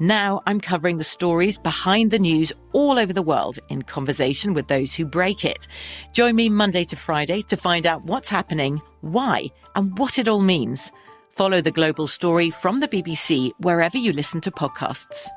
[0.00, 4.66] Now I'm covering the stories behind the news all over the world in conversation with
[4.66, 5.68] those who break it.
[6.12, 10.40] Join me Monday to Friday to find out what's happening, why, and what it all
[10.40, 10.90] means.
[11.30, 15.28] Follow The Global Story from the BBC wherever you listen to podcasts.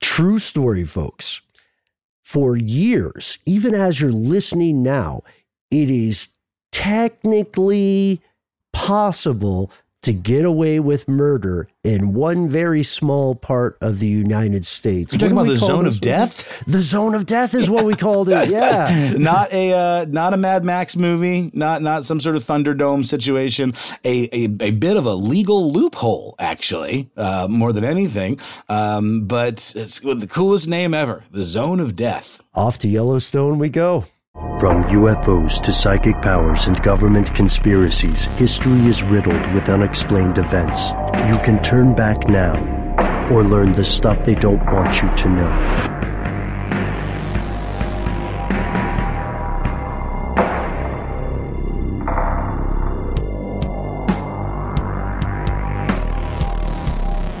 [0.00, 1.42] True story, folks.
[2.22, 5.20] For years, even as you're listening now,
[5.70, 6.28] it is
[6.72, 8.22] technically
[8.72, 9.70] possible
[10.02, 15.12] to get away with murder in one very small part of the United States.
[15.12, 16.64] You're talking about the zone of death?
[16.66, 18.48] The zone of death is what we called it.
[18.50, 19.12] Yeah.
[19.16, 23.74] not a uh, not a Mad Max movie, not not some sort of Thunderdome situation.
[24.04, 28.38] A a, a bit of a legal loophole, actually, uh, more than anything.
[28.68, 32.40] Um, but it's with the coolest name ever, the Zone of Death.
[32.54, 34.04] Off to Yellowstone we go.
[34.40, 40.92] From UFOs to psychic powers and government conspiracies, history is riddled with unexplained events.
[41.28, 42.54] You can turn back now
[43.30, 45.50] or learn the stuff they don't want you to know.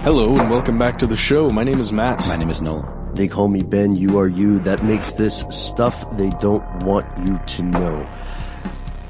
[0.02, 1.48] Hello and welcome back to the show.
[1.48, 2.28] My name is Matt.
[2.28, 2.99] My name is Noel.
[3.20, 4.60] They call me Ben, you are you.
[4.60, 8.08] That makes this stuff they don't want you to know.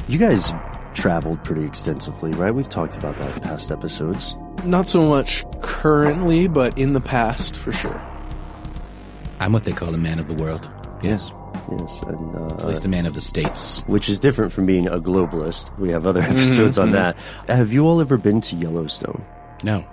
[0.08, 0.52] You guys
[0.94, 2.52] traveled pretty extensively, right?
[2.52, 4.34] We've talked about that in past episodes.
[4.64, 8.02] Not so much currently, but in the past for sure.
[9.38, 10.68] I'm what they call a man of the world.
[11.04, 11.30] Yes.
[11.70, 13.82] Yes, and At uh, least a man of the states.
[13.86, 15.78] which is different from being a globalist.
[15.78, 17.16] We have other episodes on that.
[17.46, 19.24] Have you all ever been to Yellowstone?
[19.62, 19.86] No.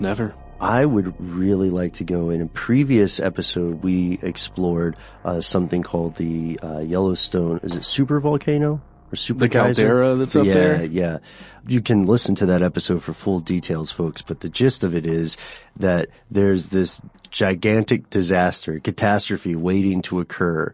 [0.00, 0.34] Never.
[0.62, 2.30] I would really like to go.
[2.30, 7.58] In a previous episode, we explored uh, something called the uh, Yellowstone.
[7.64, 8.80] Is it super volcano
[9.12, 10.84] or super The caldera that's up yeah, there?
[10.84, 11.18] Yeah,
[11.66, 14.22] You can listen to that episode for full details, folks.
[14.22, 15.36] But the gist of it is
[15.76, 20.72] that there's this gigantic disaster, catastrophe waiting to occur.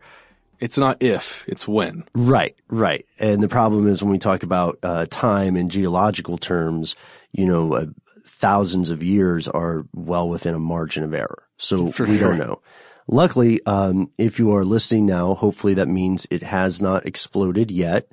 [0.60, 2.04] It's not if, it's when.
[2.14, 3.06] Right, right.
[3.18, 6.94] And the problem is when we talk about uh, time in geological terms,
[7.32, 7.86] you know, uh,
[8.28, 11.44] thousands of years are well within a margin of error.
[11.56, 12.28] So For we sure.
[12.30, 12.60] don't know.
[13.06, 18.06] Luckily, um, if you are listening now, hopefully that means it has not exploded yet.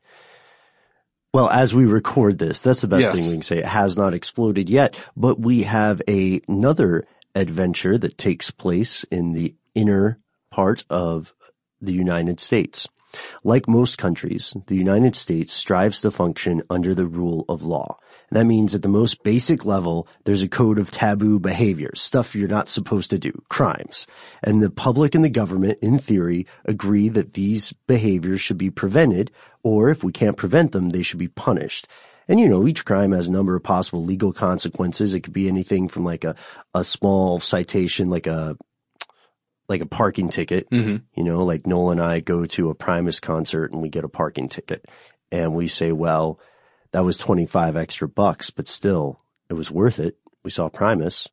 [1.34, 3.16] Well, as we record this, that's the best Yes.
[3.16, 3.58] thing we can say.
[3.58, 7.06] It has not exploded yet, but we have a, another
[7.36, 10.18] adventure that takes place in the inner
[10.50, 11.36] part of
[11.82, 12.88] the United States.
[13.44, 17.98] Like most countries, the United States strives to function under the rule of law.
[18.30, 22.36] And that means at the most basic level, there's a code of taboo behaviors, stuff
[22.36, 24.08] you're not supposed to do, crimes.
[24.44, 29.32] And the public and the government, in theory, agree that these behaviors should be prevented,
[29.64, 31.88] or if we can't prevent them, they should be punished.
[32.28, 35.14] And you know, each crime has a number of possible legal consequences.
[35.14, 36.36] It could be anything from like a,
[36.74, 38.58] a small citation, like a,
[39.68, 40.70] like a parking ticket.
[40.70, 41.02] Mhm.
[41.16, 44.10] You know, like Noel and I go to a Primus concert and we get a
[44.10, 44.86] parking ticket
[45.32, 46.40] and we say, well,
[46.92, 50.18] that was 25 extra bucks, but still it was worth it.
[50.44, 51.28] We saw Primus.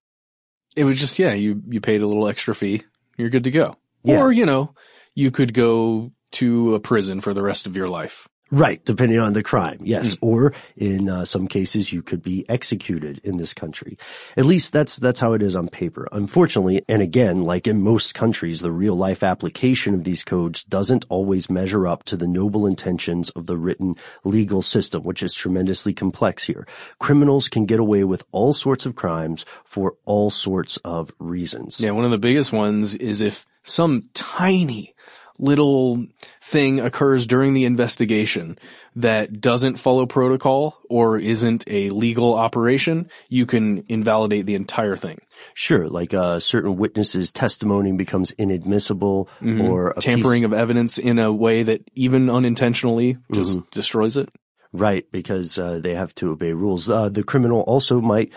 [0.74, 2.82] It was just, yeah, you, you paid a little extra fee.
[3.18, 3.76] You're good to go.
[4.02, 4.20] Yeah.
[4.22, 4.74] Or, you know,
[5.14, 8.26] you could go to a prison for the rest of your life.
[8.52, 10.14] Right, depending on the crime, yes.
[10.20, 13.96] Or in uh, some cases, you could be executed in this country.
[14.36, 16.06] At least that's that's how it is on paper.
[16.12, 21.06] Unfortunately, and again, like in most countries, the real life application of these codes doesn't
[21.08, 25.94] always measure up to the noble intentions of the written legal system, which is tremendously
[25.94, 26.66] complex here.
[26.98, 31.80] Criminals can get away with all sorts of crimes for all sorts of reasons.
[31.80, 34.94] Yeah, one of the biggest ones is if some tiny
[35.42, 36.06] little
[36.40, 38.56] thing occurs during the investigation
[38.96, 45.18] that doesn't follow protocol or isn't a legal operation, you can invalidate the entire thing.
[45.54, 49.28] Sure, like uh, certain witnesses' testimony becomes inadmissible
[49.60, 53.68] or a piece- Tampering of evidence in a way that even unintentionally just Mm-hmm.
[53.70, 54.30] destroys it.
[54.72, 56.88] Right, because uh, they have to obey rules.
[56.88, 58.32] Uh, the criminal also might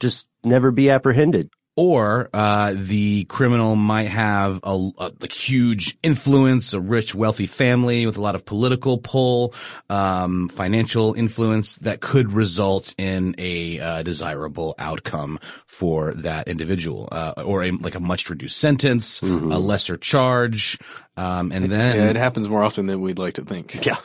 [0.00, 1.50] just never be apprehended.
[1.78, 8.04] Or uh, the criminal might have a, a, like huge influence, a rich, wealthy family
[8.04, 9.54] with a lot of political pull,
[9.88, 17.34] um, financial influence that could result in a uh, desirable outcome for that individual, uh,
[17.46, 20.80] or a, like a much reduced sentence, a lesser charge,
[21.16, 23.86] um, and then Yeah, it happens more often than we'd like to think.
[23.86, 23.98] Yeah.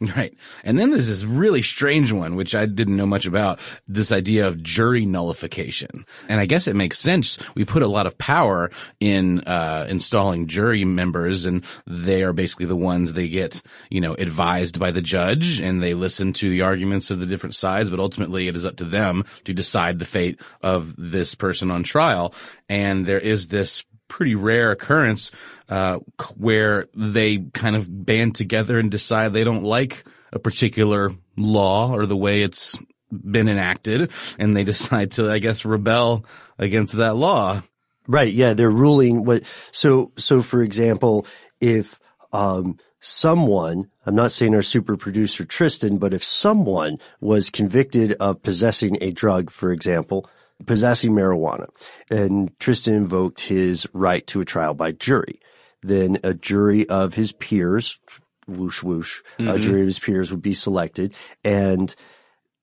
[0.16, 0.34] Right.
[0.64, 4.46] And then there's this really strange one, which I didn't know much about, this idea
[4.46, 6.06] of jury nullification.
[6.26, 7.38] And I guess it makes sense.
[7.54, 12.64] We put a lot of power in, uh, installing jury members and they are basically
[12.64, 13.60] the ones they get,
[13.90, 17.54] you know, advised by the judge and they listen to the arguments of the different
[17.54, 21.70] sides, but ultimately it is up to them to decide the fate of this person
[21.70, 22.34] on trial.
[22.70, 25.30] And there is this pretty rare occurrence
[25.70, 26.00] uh,
[26.36, 32.04] where they kind of band together and decide they don't like a particular law or
[32.04, 32.76] the way it's
[33.10, 36.26] been enacted, and they decide to, I guess, rebel
[36.58, 37.62] against that law.
[38.06, 38.32] Right.
[38.32, 38.52] Yeah.
[38.54, 41.26] They're ruling what, so, so for example,
[41.60, 41.98] if,
[42.32, 48.42] um, someone, I'm not saying our super producer Tristan, but if someone was convicted of
[48.42, 50.28] possessing a drug, for example,
[50.66, 51.66] possessing marijuana,
[52.10, 55.40] and Tristan invoked his right to a trial by jury,
[55.82, 57.98] then a jury of his peers,
[58.46, 61.14] whoosh whoosh, a jury of his peers would be selected
[61.44, 61.94] and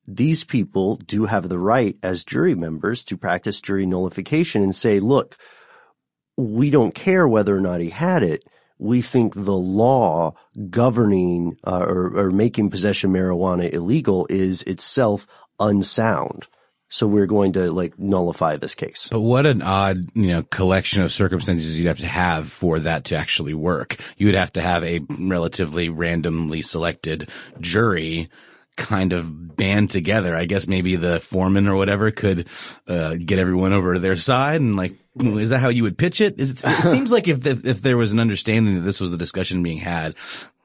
[0.08, 5.00] these people do have the right as jury members to practice jury nullification and say,
[5.00, 5.38] look,
[6.38, 8.46] we don't care whether or not he had it.
[8.80, 10.36] We think the law
[10.70, 15.28] governing uh, or, or making possession of marijuana illegal is itself
[15.60, 16.48] unsound.
[16.90, 19.10] So we're going to like nullify this case.
[19.12, 23.06] But what an odd, you know, collection of circumstances you'd have to have for that
[23.06, 23.98] to actually work.
[24.18, 27.30] You would have to have a relatively randomly selected
[27.60, 28.30] jury
[28.78, 30.36] kind of band together.
[30.36, 32.48] I guess maybe the foreman or whatever could
[32.88, 36.22] uh, get everyone over to their side and like, is that how you would pitch
[36.22, 36.40] it?
[36.40, 39.18] Is it, it seems like if, if there was an understanding that this was the
[39.18, 40.16] discussion being had,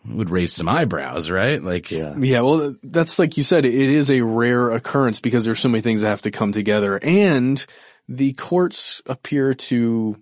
[0.07, 1.63] would raise some eyebrows, right?
[1.63, 2.17] Like, Yeah.
[2.19, 5.83] Yeah, well, that's like you said, it is a rare occurrence because there's so many
[5.83, 7.65] things that have to come together and
[8.09, 10.17] the courts appear to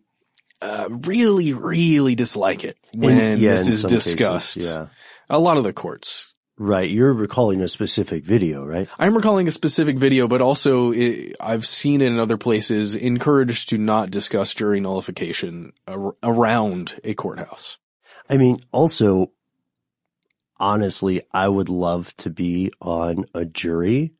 [0.62, 4.56] uh, really, really dislike it when In- yeah, this is some cases, discussed.
[4.58, 4.86] yeah.
[5.30, 6.34] A lot of the courts.
[6.58, 6.90] Right.
[6.90, 8.86] You're recalling a specific video, right?
[8.98, 13.70] I'm recalling a specific video, but also it, I've seen it in other places encouraged
[13.70, 17.78] to not discuss jury nullification ar- around a courthouse.
[18.28, 19.32] I mean, also,
[20.60, 24.12] honestly, I would love to be on a jury.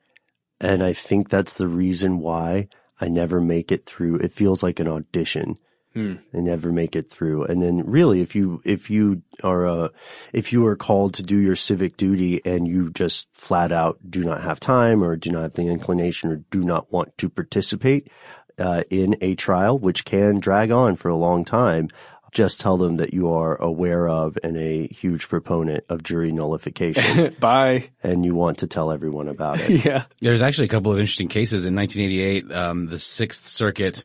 [0.61, 2.69] And I think that's the reason why
[3.01, 4.17] I never make it through.
[4.17, 5.59] It feels like an audition.
[5.95, 6.17] Hmm.
[6.33, 7.45] I never make it through.
[7.45, 9.89] And then really, if you, if you are, uh,
[10.33, 14.23] if you are called to do your civic duty and you just flat out do
[14.23, 18.09] not have time or do not have the inclination or do not want to participate,
[18.61, 21.89] uh, in a trial, which can drag on for a long time,
[22.33, 27.35] just tell them that you are aware of and a huge proponent of jury nullification
[27.41, 27.91] Bye.
[28.03, 29.85] and you want to tell everyone about it.
[29.85, 30.05] Yeah.
[30.21, 31.65] There's actually a couple of interesting cases.
[31.65, 34.05] In 1988, um, the Sixth Circuit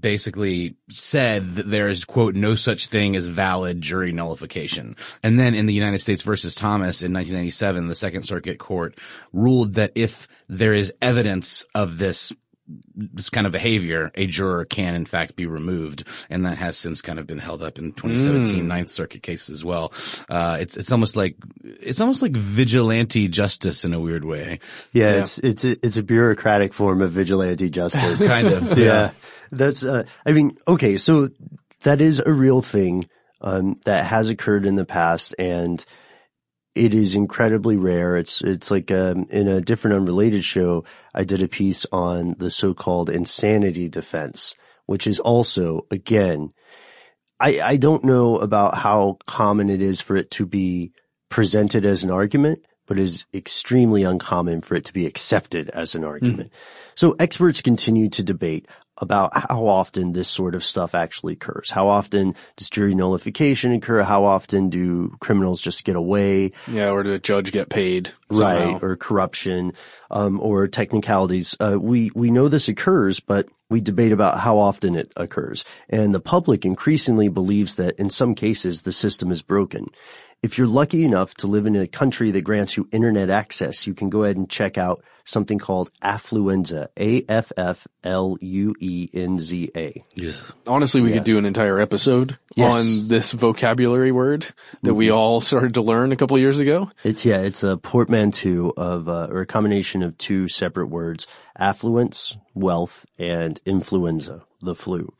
[0.00, 4.96] basically said that there is, quote, no such thing as valid jury nullification.
[5.22, 8.98] And then in the United States versus Thomas in 1997, the Second Circuit Court
[9.32, 12.32] ruled that if there is evidence of this
[12.66, 17.02] this kind of behavior, a juror can in fact be removed, and that has since
[17.02, 19.92] kind of been held up in 2017 Ninth Circuit cases as well.
[20.28, 24.60] Uh, it's it's almost like it's almost like vigilante justice in a weird way.
[24.92, 28.26] Yeah, it's it's a, it's a bureaucratic form of vigilante justice.
[28.34, 28.84] Kind of, yeah.
[28.84, 29.10] yeah.
[29.50, 31.28] That's uh I mean, okay, so
[31.82, 33.08] that is a real thing
[33.40, 35.84] um that has occurred in the past and
[36.74, 38.16] it is incredibly rare.
[38.16, 42.50] It's it's like um, in a different unrelated show, I did a piece on the
[42.50, 44.54] so-called insanity defense,
[44.86, 46.52] which is also again,
[47.38, 50.92] I I don't know about how common it is for it to be
[51.28, 55.94] presented as an argument, but it is extremely uncommon for it to be accepted as
[55.94, 56.50] an argument.
[56.50, 56.56] Hmm.
[56.94, 58.66] So experts continue to debate
[58.98, 61.70] about how often this sort of stuff actually occurs.
[61.70, 64.02] How often does jury nullification occur?
[64.02, 66.52] How often do criminals just get away?
[66.70, 68.12] Yeah, or did a judge get paid?
[68.30, 69.72] right or corruption
[70.14, 71.54] um, or technicalities.
[71.60, 75.64] Uh, we we know this occurs but we debate about how often it occurs.
[75.88, 79.88] And the public increasingly believes that in some cases the system is broken
[80.44, 83.94] if you're lucky enough to live in a country that grants you internet access you
[83.94, 89.08] can go ahead and check out something called affluenza a f f l u e
[89.14, 90.32] n z a Yeah.
[90.68, 92.74] Honestly, we could do an entire episode Yes.
[92.74, 94.46] on this vocabulary word
[94.82, 96.90] that we all started to learn a couple of years ago.
[97.04, 101.26] It's yeah, it's a portmanteau of uh, or a combination of two separate words:
[101.58, 105.12] affluence, wealth, and influenza, the flu.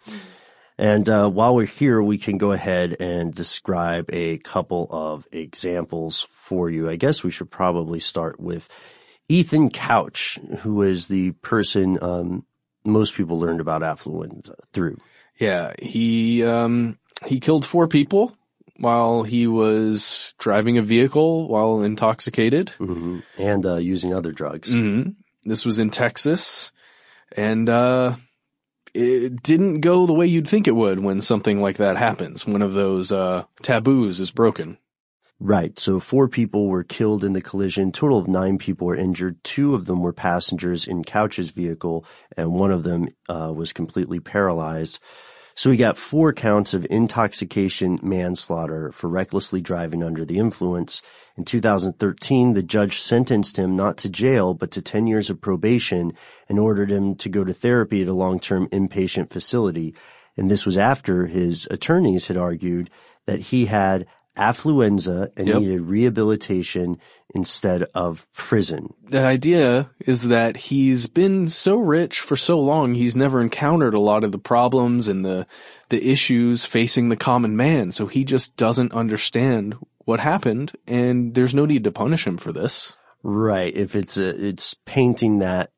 [0.77, 6.27] And uh, while we're here, we can go ahead and describe a couple of examples
[6.29, 6.91] for you.
[6.91, 8.69] I guess we should probably start with
[9.29, 12.45] Ethan Couch, who is the person um,
[12.85, 14.99] most people learned about affluenza through.
[15.39, 18.37] Yeah, he um he killed four people
[18.77, 22.71] while he was driving a vehicle while intoxicated.
[22.79, 24.73] hmm And uh, using other drugs.
[24.73, 25.11] hmm
[25.45, 26.71] This was in Texas,
[27.37, 28.17] and uh,
[28.95, 32.47] it didn't go the way you'd think it would when something like that happens.
[32.47, 34.79] One of those uh, taboos is broken.
[35.41, 35.79] Right.
[35.79, 37.91] So four people were killed in the collision.
[37.91, 39.43] Total of nine people were injured.
[39.43, 44.21] Two of them were passengers in Couch's vehicle, and one of them uh, was completely
[44.21, 45.01] paralyzed.
[45.57, 51.01] So he got four counts of intoxication manslaughter for recklessly driving under the influence.
[51.37, 56.13] In 2013, the judge sentenced him not to jail, but to 10 years of probation
[56.49, 59.95] and ordered him to go to therapy at a long-term inpatient facility.
[60.37, 62.91] And this was after his attorneys had argued
[63.27, 64.07] that he had
[64.37, 65.61] affluenza and Yep.
[65.61, 66.99] needed rehabilitation
[67.35, 68.93] instead of prison.
[69.09, 74.01] The idea is that he's been so rich for so long, he's never encountered a
[74.01, 75.47] lot of the problems and the
[75.91, 77.93] the issues facing the common man.
[77.93, 82.53] So he just doesn't understand what happened, and there's no need to punish him for
[82.53, 82.97] this.
[83.23, 83.75] Right.
[83.75, 85.71] If it's a, it's painting that,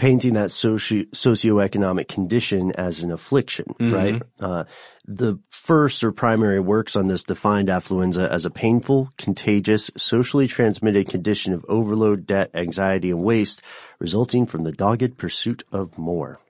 [0.00, 3.92] painting that socio, socioeconomic condition as an affliction, Mhm.
[3.92, 4.22] right?
[4.40, 4.64] Uh,
[5.06, 11.08] the first or primary works on this defined affluenza as a painful, contagious, socially transmitted
[11.08, 13.60] condition of overload, debt, anxiety, and waste
[13.98, 16.40] resulting from the dogged pursuit of more.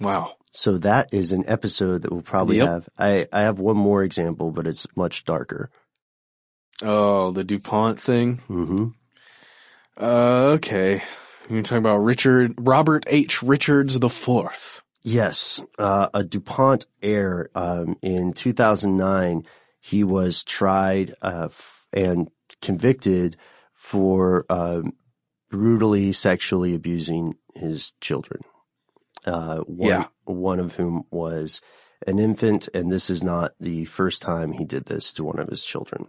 [0.00, 0.34] Wow.
[0.52, 2.68] So that is an episode that we'll probably Yep.
[2.68, 2.88] have.
[2.96, 5.70] I, I have one more example, but it's much darker.
[6.82, 8.36] Oh, the DuPont thing.
[8.46, 8.88] hmm
[10.00, 11.02] Uh, okay.
[11.48, 13.42] You're talking about Richard Robert H.
[13.42, 14.82] Richards the Fourth.
[15.04, 19.44] Yes, uh, a DuPont heir um, in 2009.
[19.80, 23.36] He was tried uh, f- and convicted
[23.74, 24.92] for um,
[25.50, 28.42] brutally sexually abusing his children.
[29.24, 30.06] Uh, one, Yeah.
[30.24, 31.60] one of whom was
[32.06, 35.48] an infant, and this is not the first time he did this to one of
[35.48, 36.08] his children.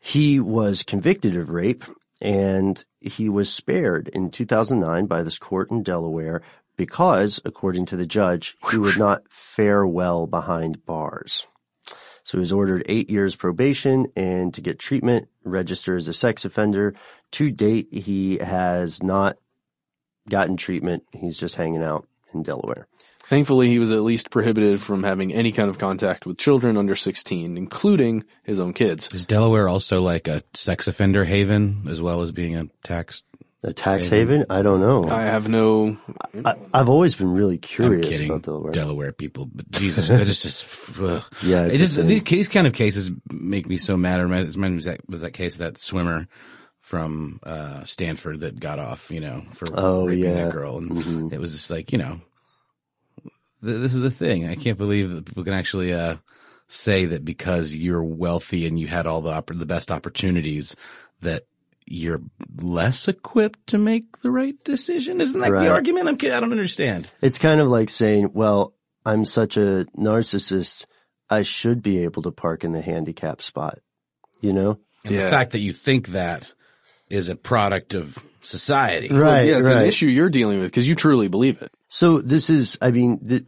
[0.00, 1.84] He was convicted of rape
[2.20, 6.42] and he was spared in 2009 by this court in Delaware
[6.76, 11.46] because, according to the judge, he would not fare well behind bars.
[12.22, 16.44] So he was ordered eight years probation and to get treatment, register as a sex
[16.44, 16.94] offender.
[17.32, 19.36] To date, he has not
[20.28, 21.02] gotten treatment.
[21.12, 22.86] He's just hanging out in Delaware.
[23.30, 26.96] Thankfully, he was at least prohibited from having any kind of contact with children under
[26.96, 29.08] 16, including his own kids.
[29.14, 33.22] Is Delaware also like a sex offender haven as well as being a tax?
[33.62, 34.46] A tax haven?
[34.50, 35.08] I don't know.
[35.08, 35.96] I have no.
[36.44, 38.72] I, I've always been really I'm curious kidding, about Delaware.
[38.72, 40.66] Delaware people, but Jesus, that is just.
[41.00, 41.22] ugh.
[41.44, 42.08] Yeah, it's it just the same.
[42.08, 44.18] these case kind of cases make me so mad.
[44.18, 46.26] It reminds me of that was that case of that swimmer
[46.80, 50.32] from uh, Stanford that got off, you know, for Oh, raping yeah.
[50.46, 51.32] that girl, and Mhm.
[51.32, 52.20] it was just like you know,
[53.64, 54.46] th- this is a thing.
[54.48, 56.16] I can't believe that people can actually uh,
[56.68, 60.76] say that because you're wealthy and you had all the oppor- the best opportunities
[61.22, 61.44] that
[61.86, 62.20] you're
[62.56, 65.20] less equipped to make the right decision.
[65.20, 65.64] Isn't that Right.
[65.64, 66.08] the argument?
[66.08, 67.10] I'm I don't understand.
[67.20, 68.74] It's kind of like saying, well,
[69.04, 70.86] I'm such a narcissist.
[71.28, 73.78] I should be able to park in the handicap spot.
[74.40, 74.78] You know?
[75.04, 75.24] And Yeah.
[75.24, 76.52] the fact that you think that
[77.08, 79.08] is a product of society.
[79.12, 79.48] Right.
[79.48, 81.72] yeah, it's an issue you're dealing with because you truly believe it.
[81.88, 83.44] So this is, I mean, th-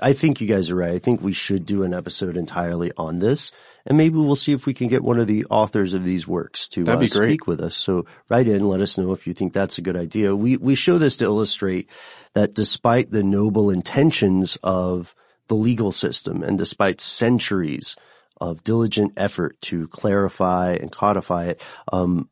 [0.00, 0.94] I think you guys are right.
[0.94, 3.52] I think we should do an episode entirely on this.
[3.86, 6.68] And maybe we'll see if we can get one of the authors of these works
[6.70, 7.74] to uh, speak with us.
[7.74, 10.36] So write in, let us know if you think that's a good idea.
[10.36, 11.88] We, we show this to illustrate
[12.34, 15.14] that despite the noble intentions of
[15.48, 17.96] the legal system and despite centuries
[18.40, 21.62] of diligent effort to clarify and codify it,
[21.92, 22.28] um,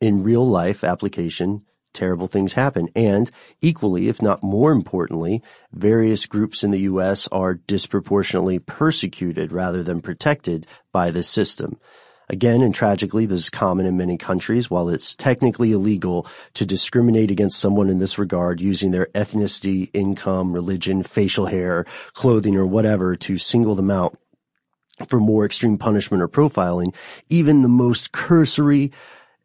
[0.00, 2.88] in real life application, terrible things happen.
[2.94, 3.30] And
[3.60, 5.42] equally, if not more importantly,
[5.72, 7.28] various groups in the U.S.
[7.28, 11.78] are disproportionately persecuted rather than protected by the system.
[12.30, 14.70] Again, and tragically, this is common in many countries.
[14.70, 20.52] While it's technically illegal to discriminate against someone in this regard using their ethnicity, income,
[20.52, 24.16] religion, facial hair, clothing, or whatever to single them out
[25.08, 26.94] for more extreme punishment or profiling,
[27.28, 28.92] even the most cursory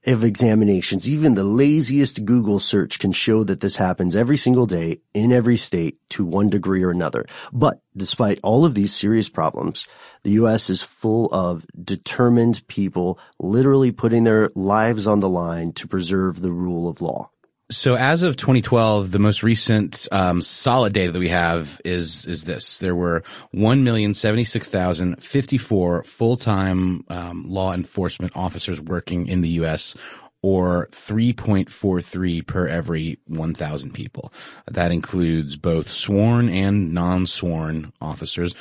[0.05, 5.01] of examinations, even the laziest Google search can show that this happens every single day
[5.13, 7.25] in every state to one degree or another.
[7.51, 9.88] But despite all of these serious problems,
[10.24, 10.69] the U.S.
[10.69, 16.51] is full of determined people literally putting their lives on the line to preserve the
[16.51, 17.31] rule of law.
[17.72, 22.43] So as of 2012, the most recent um, solid data that we have is is
[22.43, 23.24] this: there were
[23.55, 29.98] 1,076,054 full-time um, law enforcement officers working in the U.S.,
[30.43, 34.31] or 3.43 per every 1,000 people.
[34.67, 38.53] That includes both sworn and non-sworn officers.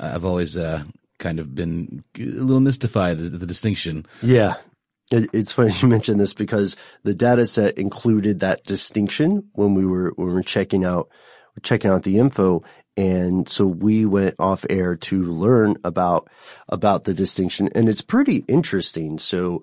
[0.00, 0.82] I've always uh,
[1.18, 4.04] kind of been a little mystified at the distinction.
[4.20, 4.54] Yeah.
[5.10, 9.86] It, it's funny you mentioned this because the data set included that distinction when we
[9.86, 11.08] were when we were checking out
[11.62, 12.62] checking out the info,
[12.96, 16.28] and so we went off air to learn about
[16.68, 19.18] about the distinction, and it's pretty interesting.
[19.18, 19.62] So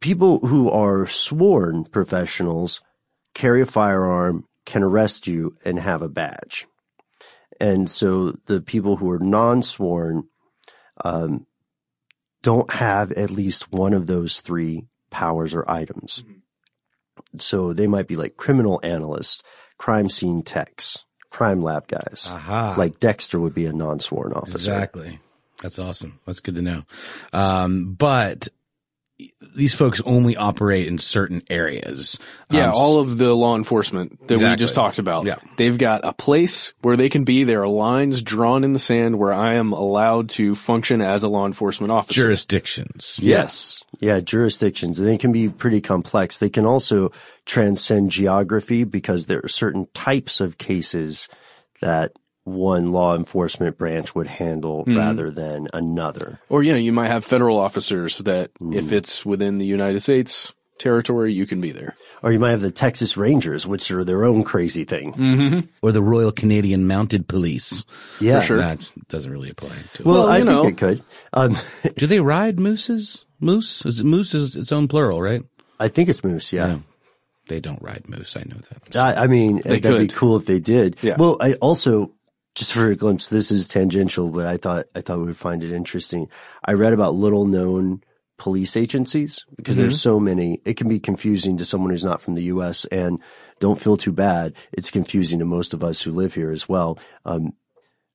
[0.00, 2.80] people who are sworn professionals
[3.34, 6.66] carry a firearm, can arrest you, and have a badge.
[7.60, 10.28] And so the people who are non-sworn
[11.04, 11.46] um,
[12.46, 16.22] don't have at least one of those three powers or items.
[16.22, 17.38] Mm-hmm.
[17.38, 19.42] So they might be like criminal analysts,
[19.78, 22.28] crime scene techs, crime lab guys.
[22.30, 22.76] Aha.
[22.78, 24.58] Like Dexter would be a non-sworn officer.
[24.58, 25.18] Exactly.
[25.60, 26.20] That's awesome.
[26.24, 26.84] That's good to know.
[27.32, 28.46] Um, but
[29.56, 32.18] these folks only operate in certain areas.
[32.50, 35.24] Yeah, Um, all of the law enforcement that we just talked about.
[35.24, 35.36] Yeah.
[35.56, 37.44] They've got a place where they can be.
[37.44, 41.28] There are lines drawn in the sand where I am allowed to function as a
[41.28, 42.20] law enforcement officer.
[42.22, 43.18] jurisdictions.
[43.20, 43.82] Yes.
[44.00, 44.98] Yeah, jurisdictions.
[44.98, 46.38] And they can be pretty complex.
[46.38, 47.10] They can also
[47.46, 51.28] transcend geography because there are certain types of cases
[51.80, 52.12] that
[52.46, 56.38] one law enforcement branch would handle rather than another.
[56.48, 58.74] Or, you know, you might have federal officers that Mm.
[58.74, 61.96] if it's within the United States territory, you can be there.
[62.22, 65.66] Or you might have the Texas Rangers, which are their own crazy thing.
[65.82, 67.84] Or the Royal Canadian Mounted Police.
[68.20, 68.40] Yeah.
[68.42, 68.58] sure.
[68.58, 70.68] That doesn't really apply to Well, Well, I you think know.
[70.68, 71.02] it could.
[71.32, 71.56] Um,
[71.96, 73.24] Do they ride mooses?
[73.40, 73.84] Moose?
[73.84, 75.42] Is it, moose is its own plural, right?
[75.80, 76.52] I think it's moose.
[76.52, 76.66] Yeah.
[76.68, 76.78] Yeah.
[77.48, 78.36] They don't ride moose.
[78.36, 78.96] I know that.
[78.96, 80.96] I, I mean, They that'd be cool if they did.
[81.02, 81.16] Yeah.
[81.18, 82.12] Well, I also,
[82.56, 85.62] just for a glimpse, this is tangential, but I thought, I thought we would find
[85.62, 86.28] it interesting.
[86.64, 88.02] I read about little known
[88.38, 90.60] police agencies because there's so many.
[90.64, 92.86] It can be confusing to someone who's not from the U.S.
[92.86, 93.20] and
[93.60, 94.54] don't feel too bad.
[94.72, 96.98] It's confusing to most of us who live here as well.
[97.26, 97.52] Um,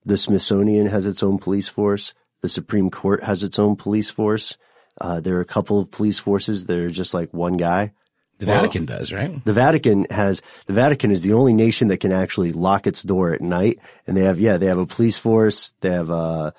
[0.06, 2.16] the Smithsonian has its own police force.
[2.42, 4.58] The Supreme Court has its own police force.
[5.00, 7.94] Uh, there are a couple of police forces that are just like one guy.
[8.42, 9.46] The Vatican does, right?
[9.46, 13.36] The Vatican has, the Vatican is the only nation that can actually lock its door
[13.36, 13.78] at night.
[14.08, 15.76] And they have, yeah, they have a police force.
[15.82, 16.52] They have a,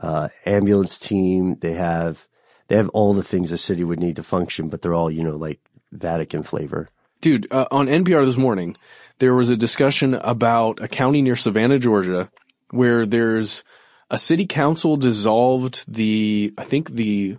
[0.00, 1.54] a ambulance team.
[1.54, 2.26] They have,
[2.66, 5.22] they have all the things a city would need to function, but they're all, you
[5.22, 5.60] know, like
[5.92, 6.88] Vatican flavor.
[7.20, 8.76] Dude, uh, on NPR this morning,
[9.20, 12.28] there was a discussion about a county near Savannah, Georgia,
[12.70, 13.62] where there's
[14.10, 17.38] a city council dissolved the, I think the,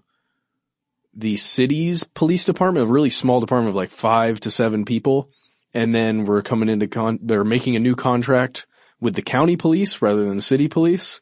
[1.13, 5.29] the city's police department, a really small department of like five to seven people.
[5.73, 8.67] And then we're coming into con, they're making a new contract
[8.99, 11.19] with the county police rather than the city police.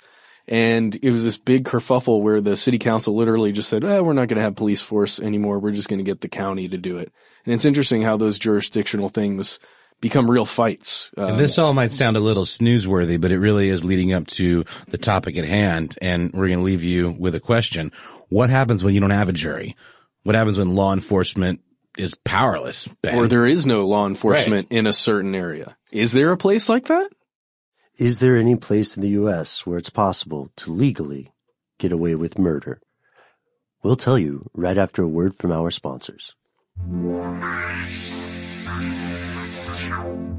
[0.47, 4.13] And it was this big kerfuffle where the city council literally just said, eh, we're
[4.13, 5.59] not going to have police force anymore.
[5.59, 7.11] We're just going to get the county to do it.
[7.45, 9.59] And it's interesting how those jurisdictional things
[10.01, 11.09] become real fights.
[11.17, 14.27] Uh, And this all might sound a little snoozeworthy, but it really is leading up
[14.27, 15.97] to the topic at hand.
[16.01, 17.91] And we're going to leave you with a question.
[18.29, 19.75] What happens when you don't have a jury?
[20.23, 21.61] What happens when law enforcement
[21.97, 22.87] is powerless?
[23.01, 23.15] Ben?
[23.15, 25.75] or there is no law enforcement in a certain area.
[25.91, 27.09] Is there a place like that?
[27.97, 29.65] Is there any place in the U.S.
[29.65, 31.33] where it's possible to legally
[31.77, 32.79] get away with murder?
[33.83, 36.35] We'll tell you right after a word from our sponsors.
[39.89, 40.38] Ciao.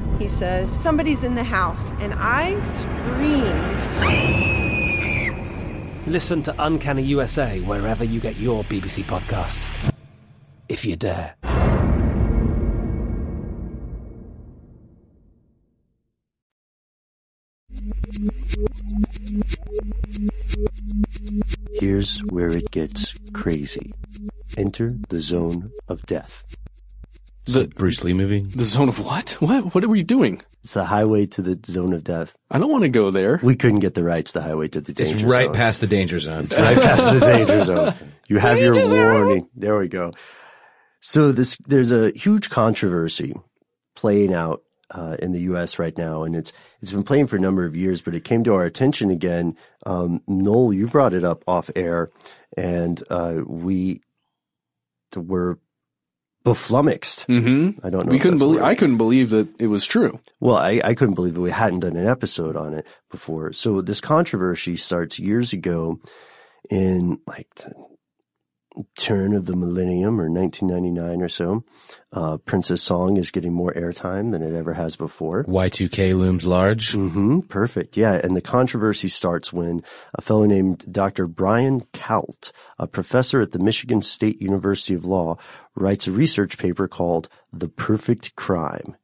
[0.21, 3.81] He says, Somebody's in the house, and I screamed.
[6.05, 9.91] Listen to Uncanny USA wherever you get your BBC podcasts,
[10.69, 11.33] if you dare.
[21.79, 23.91] Here's where it gets crazy.
[24.55, 26.45] Enter the zone of death.
[27.45, 28.41] The Bruce Lee movie.
[28.41, 29.31] The zone of what?
[29.41, 29.73] What?
[29.73, 30.41] What are we doing?
[30.63, 32.35] It's the highway to the zone of death.
[32.51, 33.39] I don't want to go there.
[33.41, 35.55] We couldn't get the rights to the highway to the It's danger right zone.
[35.55, 36.43] past the danger zone.
[36.43, 37.93] It's right past the danger zone.
[38.27, 39.49] You have your warning.
[39.55, 40.11] There we go.
[40.99, 43.33] So this, there's a huge controversy
[43.95, 45.79] playing out uh, in the U.S.
[45.79, 48.43] right now, and it's it's been playing for a number of years, but it came
[48.43, 49.57] to our attention again.
[49.85, 52.11] Um, Noel, you brought it up off air,
[52.55, 54.01] and uh, we
[55.15, 55.57] were
[56.43, 57.25] beflummoxed.
[57.27, 57.85] Mm-hmm.
[57.85, 58.11] I don't know.
[58.11, 58.61] We couldn't believe.
[58.61, 60.19] I couldn't believe that it was true.
[60.39, 63.53] Well, I, I couldn't believe that we hadn't done an episode on it before.
[63.53, 65.99] So this controversy starts years ago
[66.69, 67.73] in like the
[68.97, 71.63] turn of the millennium or 1999 or so.
[72.13, 75.43] Uh, Prince's song is getting more airtime than it ever has before.
[75.45, 76.93] Y2K looms large.
[76.93, 77.97] hmm perfect.
[77.97, 78.19] Yeah.
[78.23, 81.27] And the controversy starts when a fellow named Dr.
[81.27, 85.37] Brian Kalt, a professor at the Michigan State University of Law,
[85.75, 88.95] writes a research paper called The Perfect Crime.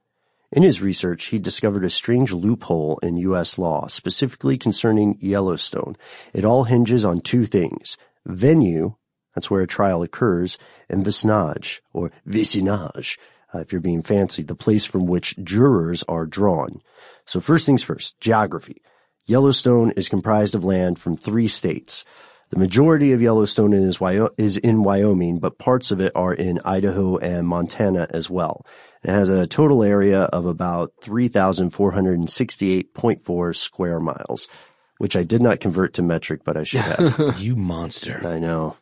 [0.52, 3.58] In his research, he discovered a strange loophole in U.S.
[3.58, 5.98] law, specifically concerning Yellowstone.
[6.34, 7.98] It all hinges on two things.
[8.26, 8.96] Venue,
[9.38, 10.58] that's where a trial occurs,
[10.90, 13.20] and vicinage, or vicinage,
[13.54, 16.82] uh, if you're being fancy, the place from which jurors are drawn.
[17.28, 18.82] So first things first, geography.
[19.28, 22.04] Yellowstone is comprised of land from three states.
[22.50, 26.60] The majority of Yellowstone is, Wyo- is in Wyoming, but parts of it are in
[26.66, 28.66] Idaho and Montana as well.
[29.04, 34.48] It has a total area of about 3,468.4 square miles,
[34.98, 37.40] which I did not convert to metric, but I should have.
[37.40, 38.20] you monster.
[38.26, 38.78] I know.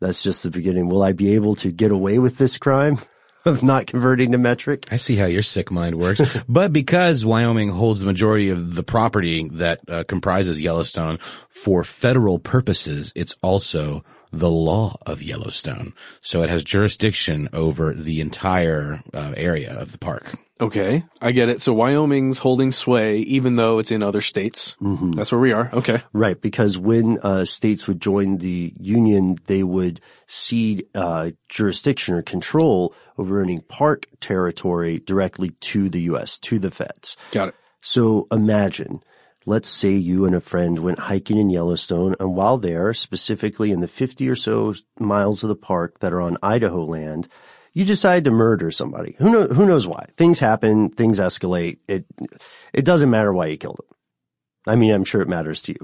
[0.00, 0.88] That's just the beginning.
[0.88, 2.98] Will I be able to get away with this crime
[3.44, 4.86] of not converting to metric?
[4.90, 6.38] I see how your sick mind works.
[6.48, 12.38] but because Wyoming holds the majority of the property that uh, comprises Yellowstone for federal
[12.38, 15.94] purposes, it's also the law of Yellowstone.
[16.20, 20.36] So it has jurisdiction over the entire uh, area of the park.
[20.58, 21.60] Okay, I get it.
[21.60, 24.74] So Wyoming's holding sway, even though it's in other states.
[24.80, 25.12] Mm-hmm.
[25.12, 25.68] That's where we are.
[25.72, 26.02] Okay.
[26.14, 32.22] Right, because when uh, states would join the union, they would cede uh, jurisdiction or
[32.22, 37.18] control over any park territory directly to the U.S., to the feds.
[37.32, 37.54] Got it.
[37.82, 39.02] So imagine,
[39.44, 43.80] let's say you and a friend went hiking in Yellowstone, and while there, specifically in
[43.80, 47.28] the 50 or so miles of the park that are on Idaho land,
[47.76, 49.16] you decide to murder somebody.
[49.18, 50.06] Who knows, who knows why?
[50.16, 51.76] Things happen, things escalate.
[51.86, 52.06] It,
[52.72, 53.96] it doesn't matter why you killed them.
[54.66, 55.78] I mean, I'm sure it matters to you.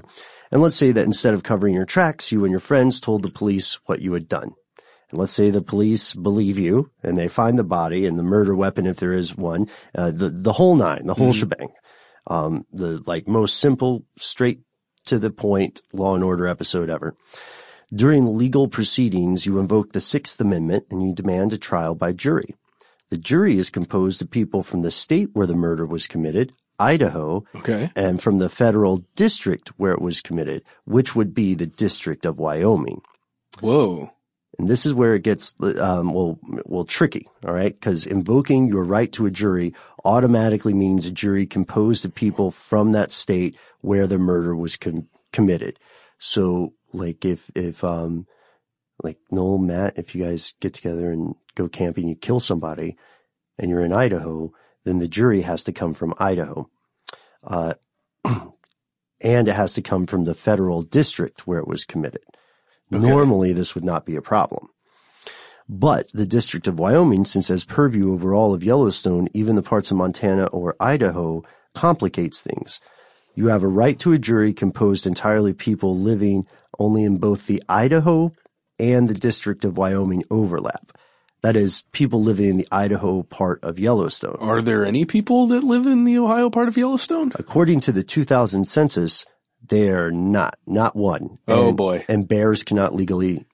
[0.51, 3.29] And let's say that instead of covering your tracks, you and your friends told the
[3.29, 4.53] police what you had done.
[5.11, 8.55] And let's say the police believe you and they find the body and the murder
[8.55, 11.39] weapon, if there is one, uh, the, the whole nine, the whole Mm-hmm.
[11.39, 11.69] shebang.
[12.25, 14.61] Um, the like most simple, straight
[15.05, 17.15] to the point law and order episode ever.
[17.93, 22.55] During legal proceedings, you invoke the Sixth Amendment and you demand a trial by jury.
[23.09, 27.43] The jury is composed of people from the state where the murder was committed, Idaho,
[27.53, 27.91] Okay.
[27.95, 32.39] and from the federal district where it was committed, which would be the District of
[32.39, 33.01] Wyoming.
[33.59, 34.11] Whoa.
[34.57, 37.27] And this is where it gets, um, well, well, tricky.
[37.45, 37.79] All right.
[37.79, 42.91] Cause invoking your right to a jury automatically means a jury composed of people from
[42.93, 45.79] that state where the murder was com- committed.
[46.19, 48.27] So like if, if, um,
[49.01, 52.97] like Noel, Matt, if you guys get together and go camping, you kill somebody
[53.57, 54.51] and you're in Idaho,
[54.83, 56.69] then the jury has to come from Idaho.
[57.43, 57.73] Uh,
[59.21, 62.23] and it has to come from the federal district where it was committed.
[62.89, 64.69] Normally this would not be a problem.
[65.67, 69.61] But the District of Wyoming, since it has purview over all of Yellowstone, even the
[69.61, 72.79] parts of Montana or Idaho, complicates things.
[73.35, 76.45] You have a right to a jury composed entirely of people living
[76.79, 78.31] only in both the Idaho
[78.79, 80.91] and the District of Wyoming overlap.
[81.41, 84.37] That is, people living in the Idaho part of Yellowstone.
[84.39, 87.31] Are there any people that live in the Idaho part of Yellowstone?
[87.35, 89.25] According to the 2000 census,
[89.67, 91.39] they are not, not one.
[91.47, 92.05] Oh, And- boy.
[92.07, 93.45] And bears cannot legally,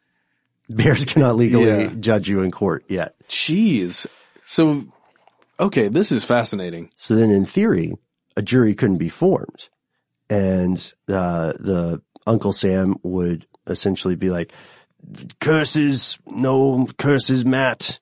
[0.69, 1.93] bears cannot legally Yeah.
[1.99, 3.15] judge you in court yet.
[3.27, 4.05] Jeez.
[4.43, 4.83] So,
[5.59, 6.91] okay, this is fascinating.
[6.95, 7.93] So then in theory,
[8.39, 9.67] a jury couldn't be formed.
[10.29, 10.77] And,
[11.09, 14.53] uh, the Uncle Sam would essentially be like,
[15.41, 17.99] curses, no curses, Matt.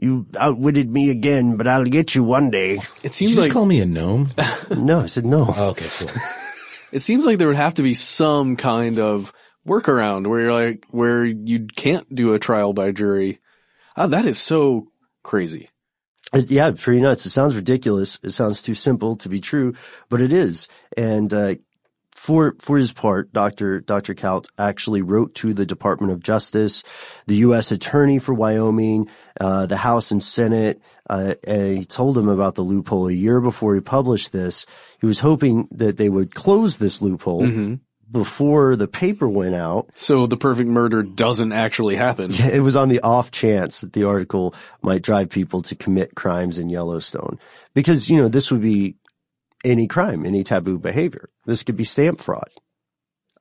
[0.00, 2.74] You outwitted me again, but I'll get you one day.
[2.74, 4.30] It Did seems you just like call me a gnome?
[4.76, 5.46] No, I said no.
[5.56, 6.10] Oh, okay, cool.
[6.92, 9.32] it seems like there would have to be some kind of
[9.66, 13.40] workaround where you're like where you can't do a trial by jury.
[13.96, 14.88] Ah, that is so
[15.22, 15.70] crazy.
[16.34, 17.24] Yeah, pretty nuts.
[17.24, 18.18] It sounds ridiculous.
[18.22, 19.74] It sounds too simple to be true,
[20.08, 20.68] but it is.
[20.96, 21.54] And uh,
[22.12, 26.82] for for his part, Doctor Doctor Kalt actually wrote to the Department of Justice,
[27.26, 27.70] the U.S.
[27.70, 29.08] Attorney for Wyoming,
[29.40, 33.40] uh, the House and Senate, uh, and he told them about the loophole a year
[33.40, 34.66] before he published this.
[35.00, 37.74] He was hoping that they would close this loophole Mm-hmm.
[38.10, 39.88] Before the paper went out.
[39.94, 42.32] So the perfect murder doesn't actually happen.
[42.52, 46.58] It was on the off chance that the article might drive people to commit crimes
[46.58, 47.38] in Yellowstone.
[47.74, 48.96] Because, you know, this would be
[49.64, 51.28] any crime, any taboo behavior.
[51.44, 52.48] This could be stamp fraud.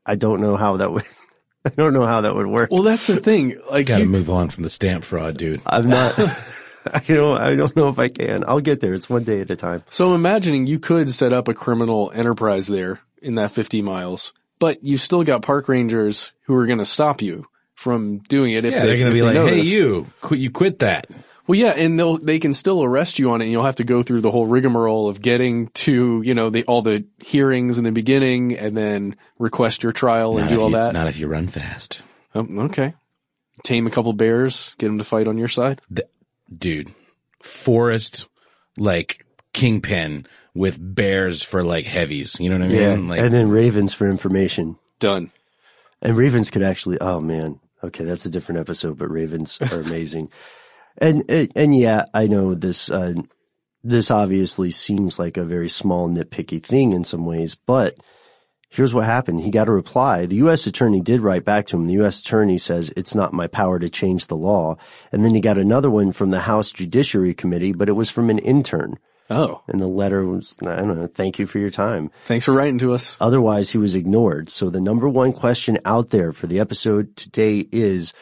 [0.06, 1.04] I don't know how that would,
[1.66, 2.70] I don't know how that would work.
[2.72, 3.60] Well, that's the thing.
[3.70, 5.62] Like, Got to you- move on from the stamp fraud, dude.
[5.66, 6.18] I'm not,
[6.94, 8.44] I don't, I don't know if I can.
[8.48, 8.94] I'll get there.
[8.94, 9.84] It's one day at a time.
[9.90, 14.34] so I'm imagining you could set up a criminal enterprise there in that 50 miles,
[14.60, 18.66] but you've still got park rangers who are going to stop you from doing it.
[18.66, 20.40] If Yeah, they, they're going to be like, "Hey, you, quit!
[20.40, 21.08] You quit that."
[21.48, 23.84] Well, yeah, and they'll they can still arrest you on it, and you'll have to
[23.84, 27.84] go through the whole rigmarole of getting to you know the all the hearings in
[27.84, 30.94] the beginning, and then request your trial and do all you, that.
[30.94, 32.02] Not if you run fast,
[32.34, 32.96] Oh, okay,
[33.64, 35.82] tame a couple bears, get them to fight on your side.
[36.56, 36.92] dude.
[37.42, 38.28] Forest,
[38.76, 42.40] like kingpin with bears for like heavies.
[42.40, 42.96] You know what I Yeah.
[42.96, 43.08] mean?
[43.10, 44.78] Like, and then ravens for information.
[45.00, 45.32] Done.
[46.02, 47.60] And ravens could actually, oh man.
[47.84, 48.04] Okay.
[48.06, 50.32] That's a different episode, but ravens are amazing.
[50.98, 53.14] and, and, and yeah, I know this, uh,
[53.84, 57.98] this obviously seems like a very small nitpicky thing in some ways, but
[58.70, 59.42] here's what happened.
[59.42, 60.26] He got a reply.
[60.26, 60.66] The U.S.
[60.66, 61.86] attorney did write back to him.
[61.86, 62.20] The U.S.
[62.22, 64.78] attorney says it's not my power to change the law.
[65.12, 68.30] And then he got another one from the House Judiciary Committee, but it was from
[68.30, 68.98] an intern.
[69.30, 72.12] Oh, And the letter was, I don't know, thank you for your time.
[72.26, 73.18] thanks for writing to us.
[73.20, 74.50] Otherwise, he was ignored.
[74.50, 78.14] So the number one question out there for the episode today is,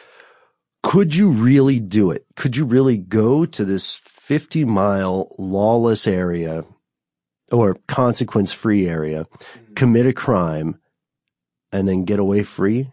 [0.82, 2.24] could you really do it?
[2.36, 6.64] Could you really go to this 50 mile lawless area
[7.52, 9.74] or consequence free area, mm-hmm.
[9.74, 10.78] commit a crime
[11.72, 12.90] and then get away free?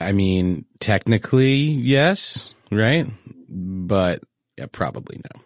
[0.00, 3.06] I mean, technically, yes, right?
[3.48, 4.22] But
[4.56, 5.42] yeah, probably no.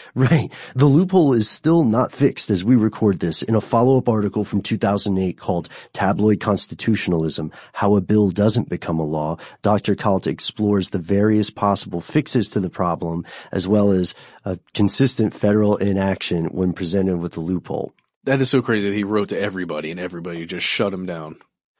[0.14, 0.50] Right.
[0.74, 4.62] The loophole is still not fixed as we record this in a follow-up article from
[4.62, 9.36] 2008 called Tabloid Constitutionalism, How a Bill Doesn't Become a Law.
[9.62, 9.94] Dr.
[9.94, 15.76] Kalt explores the various possible fixes to the problem as well as a consistent federal
[15.76, 17.92] inaction when presented with the loophole.
[18.24, 21.36] That is so crazy that he wrote to everybody, and everybody just shut him down.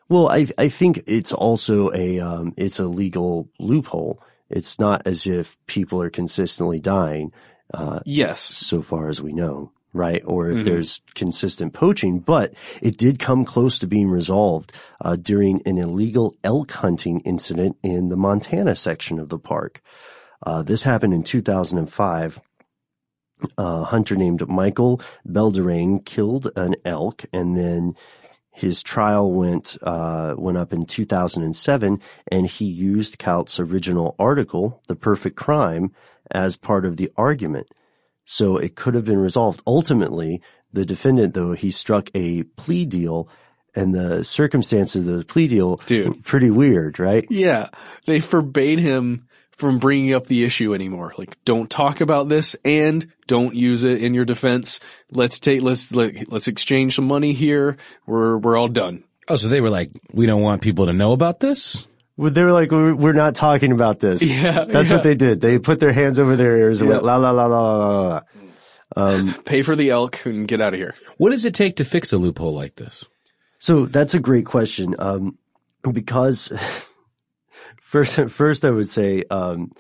[0.09, 4.23] Well, I, I think it's also a, um, it's a legal loophole.
[4.49, 7.33] It's not as if people are consistently dying,
[7.75, 9.73] uh, Yes, so far as we know.
[9.95, 10.23] right?
[10.27, 10.65] Or if Mhm.
[10.65, 12.53] there's consistent poaching, but
[12.83, 18.11] it did come close to being resolved uh, during an illegal elk hunting incident in
[18.11, 19.81] the Montana section of the park.
[20.47, 22.41] Uh, this happened in 2005.
[23.57, 27.95] A hunter named Michael Belderain killed an elk and then
[28.51, 32.01] his trial went uh, went up in 2007
[32.31, 35.93] and he used Kalt's original article, The Perfect Crime,
[36.31, 37.69] as part of the argument.
[38.25, 39.63] So it could have been resolved.
[39.67, 43.29] Ultimately, the defendant, though, he struck a plea deal
[43.75, 46.09] and the circumstances of the plea deal Dude.
[46.09, 47.25] were pretty weird, right?
[47.31, 47.69] Yeah,
[48.07, 51.15] they forbade him from bringing up the issue anymore.
[51.19, 54.81] Like, don't talk about this and don't use it in your defense.
[55.11, 57.77] Let's take let's let, let's exchange some money here.
[58.07, 59.05] We're we're all done.
[59.29, 61.87] Oh, so they were like, we don't want people to know about this?
[62.19, 64.21] Well, They were like, we're we're not talking about this.
[64.29, 64.97] Yeah, That's yeah.
[64.97, 65.41] what they did.
[65.41, 66.97] They put their hands over their ears and Yeah.
[66.97, 68.09] went la la la la la la.
[68.09, 68.21] la.
[68.97, 70.95] Um, Pay for the elk and get out of here.
[71.17, 73.05] What does it take to fix a loophole like this?
[73.61, 74.95] So that's a great question.
[74.99, 75.39] Um,
[75.93, 76.53] because
[77.81, 79.71] first, first I would say, um,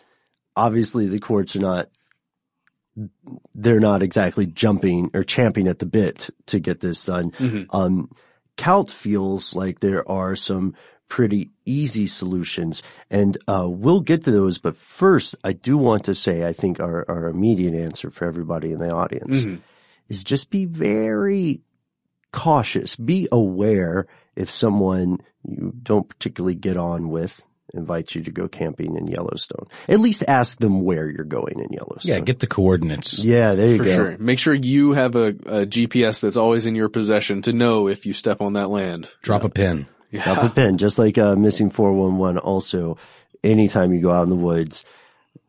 [0.56, 1.88] obviously the courts are not,
[3.54, 7.30] they're not exactly jumping or champing at the bit to get this done.
[7.32, 7.66] Mhm.
[7.70, 8.10] Um,
[8.56, 10.74] Kalt feels like there are some
[11.08, 14.58] pretty easy solutions and, uh, we'll get to those.
[14.58, 18.72] But first, I do want to say, I think our, our immediate answer for everybody
[18.72, 19.60] in the audience Mhm.
[20.08, 21.60] is just be very
[22.32, 22.94] cautious.
[22.96, 27.40] Be aware if someone you don't particularly get on with
[27.74, 29.66] invites you to go camping in Yellowstone.
[29.88, 32.10] At least ask them where you're going in Yellowstone.
[32.14, 33.18] Yeah, get the coordinates.
[33.18, 33.94] Yeah, there you For go.
[33.94, 34.16] sure.
[34.18, 38.06] Make sure you have a, a GPS that's always in your possession to know if
[38.06, 39.08] you step on that land.
[39.22, 39.86] Drop a pin.
[40.10, 40.24] Yeah.
[40.24, 42.38] Drop a pin, just like uh, missing 411.
[42.38, 42.96] Also,
[43.42, 44.84] anytime you go out in the woods,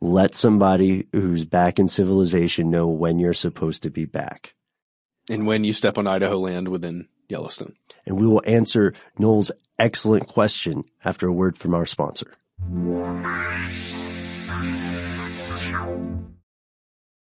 [0.00, 4.54] let somebody who's back in civilization know when you're supposed to be back.
[5.28, 7.74] And when you step on Idaho land within Yellowstone.
[8.06, 12.32] And we will answer Noel's excellent question after a word from our sponsor.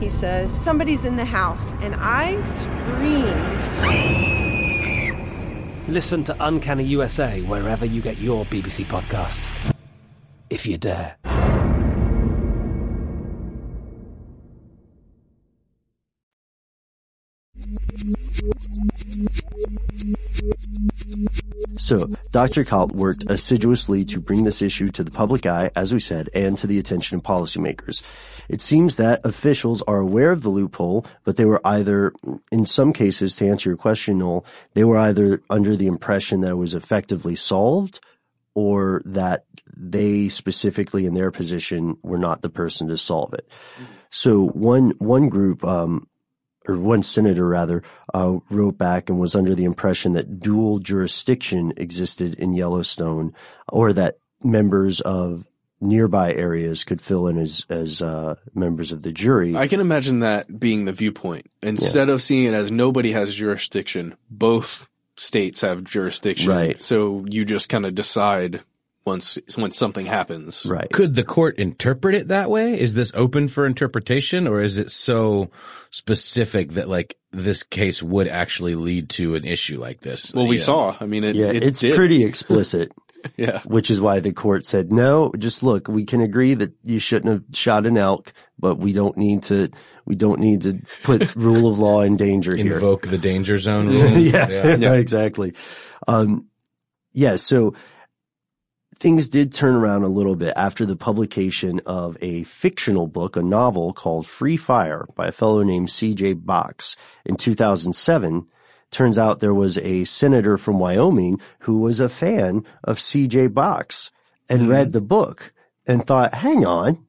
[0.00, 3.64] He says, Somebody's in the house, and I screamed.
[5.88, 9.74] Listen to Uncanny USA wherever you get your BBC podcasts,
[10.50, 11.16] if you dare.
[21.78, 22.64] So, Dr.
[22.64, 26.56] Kalt worked assiduously to bring this issue to the public eye, as we said, and
[26.58, 28.02] to the attention of policymakers.
[28.48, 32.12] It seems that officials are aware of the loophole, but they were either,
[32.52, 36.50] in some cases, to answer your question, Noel, they were either under the impression that
[36.50, 38.00] it was effectively solved
[38.54, 39.44] or that
[39.76, 43.48] they specifically in their position were not the person to solve it.
[44.10, 46.06] So one, one group, um,
[46.66, 47.82] or one senator rather,
[48.14, 53.34] uh, wrote back and was under the impression that dual jurisdiction existed in Yellowstone,
[53.68, 55.44] or that members of
[55.80, 59.56] nearby areas could fill in as as uh, members of the jury.
[59.56, 61.50] I can imagine that being the viewpoint.
[61.62, 66.50] Instead of seeing it as nobody has jurisdiction, both states have jurisdiction.
[66.50, 66.82] Right.
[66.82, 68.62] So you just kind of decide
[69.04, 70.64] once once something happens.
[70.64, 70.90] Right.
[70.90, 72.80] Could the court interpret it that way?
[72.80, 75.50] Is this open for interpretation or is it so
[75.90, 80.32] specific that like this case would actually lead to an issue like this?
[80.34, 80.62] Well, we Yeah.
[80.64, 80.96] saw.
[81.00, 81.94] I mean, it, yeah, it it's did.
[81.94, 82.92] pretty explicit.
[83.36, 83.62] Yeah.
[83.64, 87.32] Which is why the court said, no, just look, we can agree that you shouldn't
[87.32, 89.70] have shot an elk, but we don't need to,
[90.04, 92.74] we don't need to put rule of law in danger here.
[92.74, 94.18] Invoke the danger zone rule.
[94.18, 95.54] yeah, right, exactly.
[96.06, 96.48] Um,
[97.12, 97.74] yeah, so
[98.96, 103.42] things did turn around a little bit after the publication of a fictional book, a
[103.42, 106.34] novel called Free Fire by a fellow named C.J.
[106.34, 108.46] Box in 2007.
[108.94, 113.48] Turns out there was a senator from Wyoming who was a fan of C.J.
[113.48, 114.12] Box
[114.48, 115.52] and read the book
[115.84, 117.04] and thought, hang on,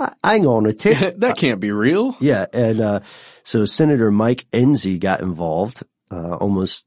[0.00, 1.16] h- hang on a tick.
[1.18, 2.16] that can't be real.
[2.20, 3.00] Yeah, and uh,
[3.42, 5.82] so Senator Mike Enzi got involved
[6.12, 6.86] uh, almost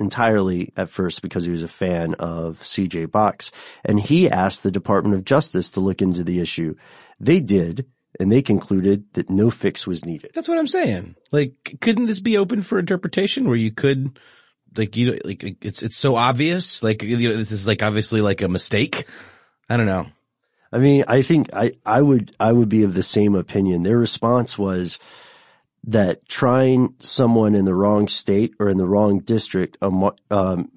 [0.00, 3.52] entirely at first because he was a fan of CJ Box,
[3.84, 6.74] and he asked the Department of Justice to look into the issue.
[7.20, 7.84] They did,
[8.20, 10.30] and they concluded that no fix was needed.
[10.34, 11.16] That's what I'm saying.
[11.32, 14.18] Like, couldn't this be open for interpretation where you could,
[14.76, 16.82] like, you know, like, it's, it's so obvious.
[16.82, 19.06] Like, you know, this is like obviously like a mistake.
[19.68, 20.06] I don't know.
[20.72, 23.82] I mean, I think I, I would, I would be of the same opinion.
[23.82, 24.98] Their response was
[25.86, 30.70] that trying someone in the wrong state or in the wrong district, um, um,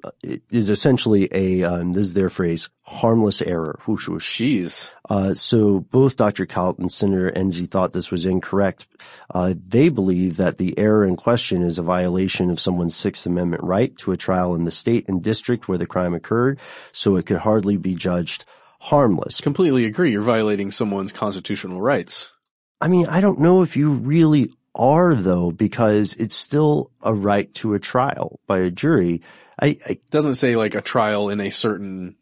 [0.49, 3.79] is essentially a, um, this is their phrase, harmless error.
[3.85, 4.41] Whoosh, whoosh.
[4.41, 4.91] Jeez.
[5.09, 6.45] Uh, so both Dr.
[6.45, 8.87] Kalt and Senator Enzi thought this was incorrect.
[9.33, 13.63] Uh, they believe that the error in question is a violation of someone's Sixth Amendment
[13.63, 16.59] right to a trial in the state and district where the crime occurred,
[16.91, 18.43] so it could hardly be judged
[18.79, 19.41] harmless.
[19.41, 20.11] Completely agree.
[20.11, 22.31] You're violating someone's constitutional rights.
[22.79, 27.53] I mean, I don't know if you really are though, because it's still a right
[27.55, 29.21] to a trial by a jury.
[29.59, 32.15] I, I doesn't say like a trial in a certain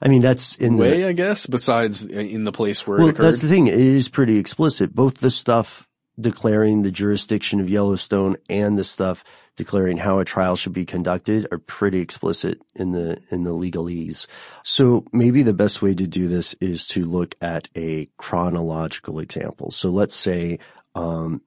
[0.00, 3.40] I mean, that's in way, the, I guess, besides in the place where well, that's
[3.40, 3.66] the thing.
[3.66, 4.94] It is pretty explicit.
[4.94, 5.88] Both the stuff
[6.20, 9.24] declaring the jurisdiction of Yellowstone and the stuff
[9.56, 14.26] declaring how a trial should be conducted are pretty explicit in the, in the legalese.
[14.62, 19.72] So maybe the best way to do this is to look at a chronological example.
[19.72, 20.60] So let's say,
[20.94, 21.42] um,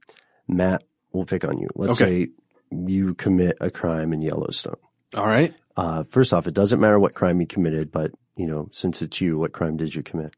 [0.52, 0.84] Matt,
[1.14, 1.70] we'll pick on you.
[1.76, 2.26] Let's Okay.
[2.26, 2.30] say
[2.72, 4.76] you commit a crime in Yellowstone.
[5.16, 5.54] All right.
[5.76, 9.20] Uh, first off, it doesn't matter what crime you committed, but you know, since it's
[9.22, 10.34] you, what crime did you commit?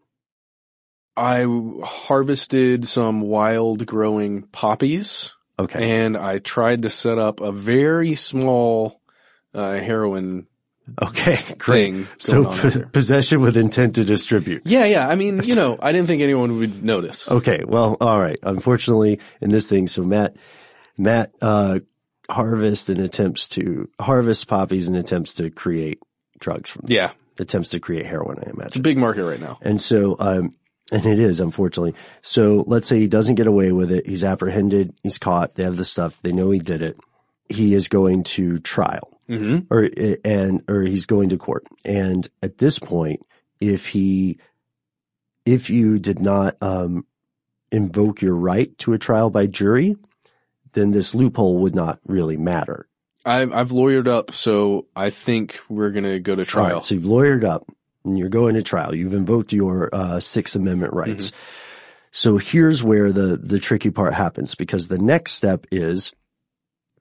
[1.16, 1.45] I
[1.84, 5.34] harvested some wild growing poppies.
[5.59, 5.91] Okay.
[6.01, 8.99] And I tried to set up a very small
[9.53, 10.47] uh, heroin
[11.01, 12.07] Okay, thing great.
[12.17, 14.63] So p- possession with intent to distribute.
[14.65, 15.07] Yeah, yeah.
[15.07, 17.29] I mean, you know, I didn't think anyone would notice.
[17.29, 18.38] Okay, well, all right.
[18.43, 20.36] Unfortunately, in this thing, so Matt,
[20.97, 21.79] Matt, uh,
[22.29, 25.99] harvests and attempts to harvest poppies and attempts to create
[26.39, 26.95] drugs from them.
[26.95, 27.11] Yeah.
[27.39, 29.57] Attempts to create heroin, I imagine It's a big market right now.
[29.61, 30.53] And so, um,
[30.91, 31.95] and it is, unfortunately.
[32.21, 34.05] So let's say he doesn't get away with it.
[34.05, 34.93] He's apprehended.
[35.01, 35.55] He's caught.
[35.55, 36.21] They have the stuff.
[36.21, 36.97] They know he did it.
[37.49, 39.74] He is going to trial Mm-hmm.
[39.74, 39.89] or,
[40.26, 41.65] and, or he's going to court.
[41.86, 43.26] And at this point,
[43.59, 44.39] if he,
[45.45, 47.05] if you did not, um,
[47.71, 49.97] invoke your right to a trial by jury,
[50.74, 52.88] then this loophole would not really matter.
[53.26, 56.76] I've, I've lawyered up, so I think we're going to go to trial.
[56.76, 57.65] right, so you've lawyered up
[58.03, 58.93] and you're going to trial.
[58.93, 61.32] You've invoked your uh, Sixth Amendment rights.
[62.11, 66.13] So here's where the the tricky part happens because the next step is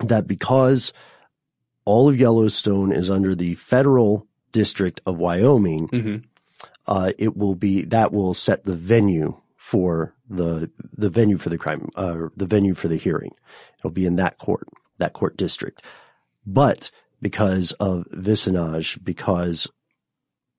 [0.01, 0.95] that because
[1.85, 6.17] all of Yellowstone is under the federal district of Wyoming, hmm
[6.87, 11.59] uh, it will be that will set the venue for the the venue for the
[11.59, 13.33] crime, uh, the venue for the hearing.
[13.79, 14.69] It'll be in that court,
[14.99, 15.83] that court district.
[16.45, 19.69] But because of vicinage, because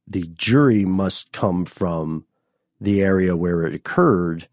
[0.07, 2.25] the jury must come from
[2.79, 4.47] the area where it occurred,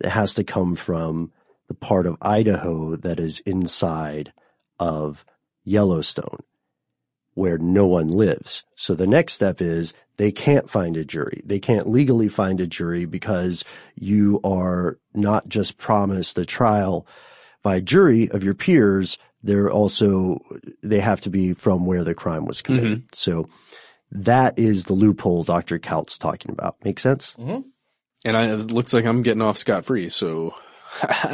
[0.00, 1.32] it has to come from
[1.68, 4.32] the part of Idaho that is inside
[4.78, 5.24] of
[5.64, 6.40] Yellowstone,
[7.34, 8.64] where no one lives.
[8.76, 11.42] So the next step is they can't find a jury.
[11.44, 17.06] They can't legally find a jury because you are not just promised a trial
[17.62, 19.18] by jury of your peers.
[19.42, 20.40] They're also,
[20.82, 22.98] they have to be from where the crime was committed.
[22.98, 23.06] Mm-hmm.
[23.12, 23.48] So
[24.10, 25.78] that is the loophole Dr.
[25.78, 26.76] Kalt talking about.
[26.84, 27.34] Make sense?
[27.38, 27.68] Mm-hmm.
[28.24, 30.54] And I, it looks like I'm getting off scot free, so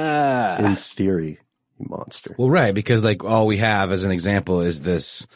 [0.58, 1.38] In theory,
[1.78, 2.34] you monster.
[2.38, 5.26] Well, right, because like all we have as an example is this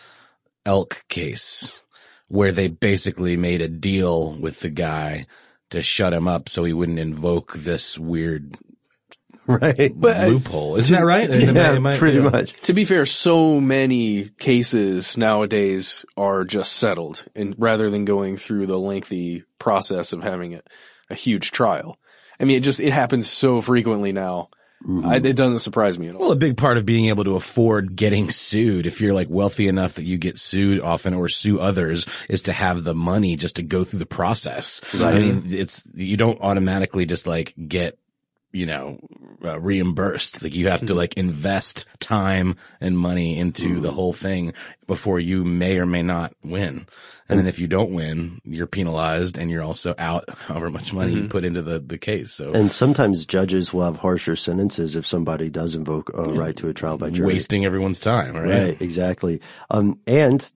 [0.67, 1.83] elk case
[2.29, 5.27] where they basically made a deal with the guy
[5.71, 8.55] to shut him up so he wouldn't invoke this weird
[9.47, 9.97] right
[10.29, 10.77] loophole.
[10.77, 11.31] Isn't that right?
[11.31, 12.31] Am I- am I- yeah.
[12.63, 18.67] To be fair, so many cases nowadays are just settled, and rather than going through
[18.67, 20.61] the lengthy process of having a,
[21.09, 21.97] a huge trial.
[22.39, 24.51] I mean, it just it happens so frequently now.
[25.05, 26.21] I, it doesn't surprise me at all.
[26.21, 29.67] Well, a big part of being able to afford getting sued, if you're like wealthy
[29.67, 33.57] enough that you get sued often or sue others, is to have the money just
[33.57, 34.81] to go through the process.
[34.95, 35.15] Right.
[35.15, 37.99] I mean, it's, you don't automatically just like get,
[38.53, 38.99] you know,
[39.45, 40.43] uh, reimbursed.
[40.43, 44.55] Like you have to like invest time and money into the whole thing
[44.87, 46.87] before you may or may not win.
[47.31, 51.13] And then if you don't win, you're penalized and you're also out however much money
[51.13, 51.29] you Mhm.
[51.31, 52.33] put into the, the case.
[52.33, 56.69] So And sometimes judges will have harsher sentences if somebody does invoke a right to
[56.69, 57.27] a trial by jury.
[57.27, 58.49] wasting everyone's time, right?
[58.49, 59.43] Right, exactly.
[59.71, 60.51] Um, and,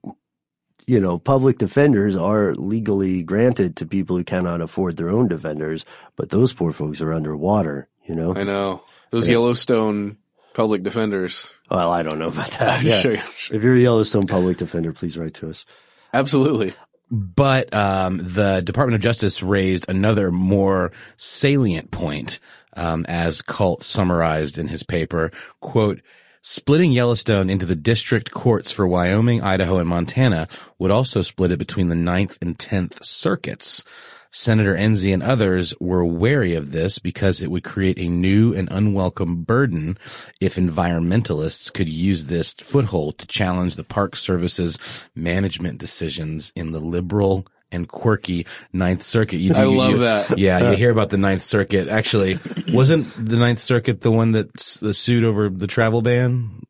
[0.87, 5.85] you know, public defenders are legally granted to people who cannot afford their own defenders,
[6.15, 8.35] but those poor folks are underwater, you know?
[8.35, 8.81] I know
[9.11, 9.33] those Yeah.
[9.33, 10.17] Yellowstone
[10.53, 11.53] public defenders.
[11.71, 12.79] Well, I don't know about that.
[12.79, 12.99] I'm Yeah.
[13.01, 15.65] sure- If you're a Yellowstone public defender, please write to us.
[16.13, 16.73] Absolutely.
[17.11, 22.39] But um, the Department of Justice raised another more salient point,
[22.75, 25.29] um, as Kalt summarized in his paper.
[25.59, 26.01] "Quote:
[26.45, 31.57] Splitting Yellowstone into the district courts for Wyoming, Idaho, and Montana would also split it
[31.57, 33.85] between the Ninth and Tenth circuits."
[34.29, 38.67] Senator Enzi and others were wary of this because it would create a new and
[38.71, 39.97] unwelcome burden
[40.41, 44.77] if environmentalists could use this foothold to challenge the Park Service's
[45.15, 49.37] management decisions in the liberal and quirky Ninth Circuit.
[49.37, 50.37] You do, I you- love you- that.
[50.39, 51.87] Yeah, you hear about the Ninth Circuit.
[51.89, 56.61] Actually, wasn't the Ninth Circuit the one that the sued over the travel ban?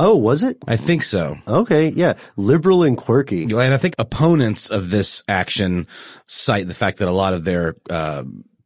[0.00, 0.56] Oh, was it?
[0.66, 1.36] I think so.
[1.46, 2.14] Okay, yeah.
[2.36, 3.42] Liberal and quirky.
[3.44, 5.86] And I think opponents of this action
[6.26, 8.24] cite the fact that a lot of their uh,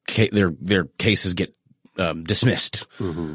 [0.08, 1.54] ca- their their cases get
[1.98, 2.86] um, dismissed,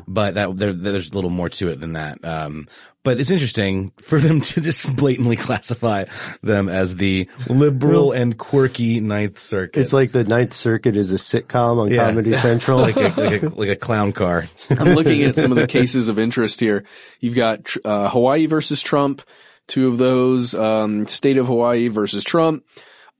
[0.07, 2.23] but that there, there's a little more to it than that.
[2.23, 2.67] Um,
[3.03, 6.05] but it's interesting for them to just blatantly classify
[6.43, 9.79] them as the liberal and quirky Ninth Circuit.
[9.81, 12.07] It's like the Ninth Circuit is a sitcom on Yeah.
[12.09, 12.79] Comedy Central.
[12.79, 14.47] like a, like a like a clown car.
[14.69, 16.85] I'm looking at some of the cases of interest here.
[17.19, 19.23] You've got uh, Hawaii versus Trump,
[19.67, 20.53] two of those.
[20.53, 22.63] Um, state of Hawaii versus Trump.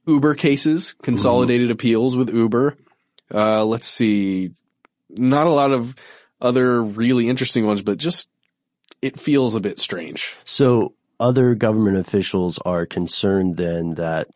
[0.08, 2.76] Uber cases, consolidated appeals with Uber.
[3.34, 4.52] Uh, let's see.
[5.18, 5.96] Not a lot of
[6.40, 8.30] other really interesting ones, but just
[9.02, 10.36] it feels a bit strange.
[10.46, 14.28] So other government officials are concerned then that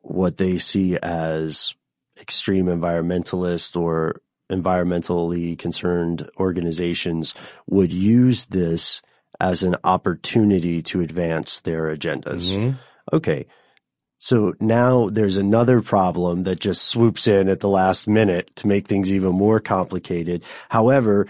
[0.00, 1.74] what they see as
[2.18, 7.34] extreme environmentalist or environmentally concerned organizations
[7.66, 9.02] would use this
[9.40, 12.50] as an opportunity to advance their agendas.
[12.50, 12.76] Mm-hmm.
[13.12, 13.46] Okay.
[14.18, 18.88] So now there's another problem that just swoops in at the last minute to make
[18.88, 20.42] things even more complicated.
[20.70, 21.26] However,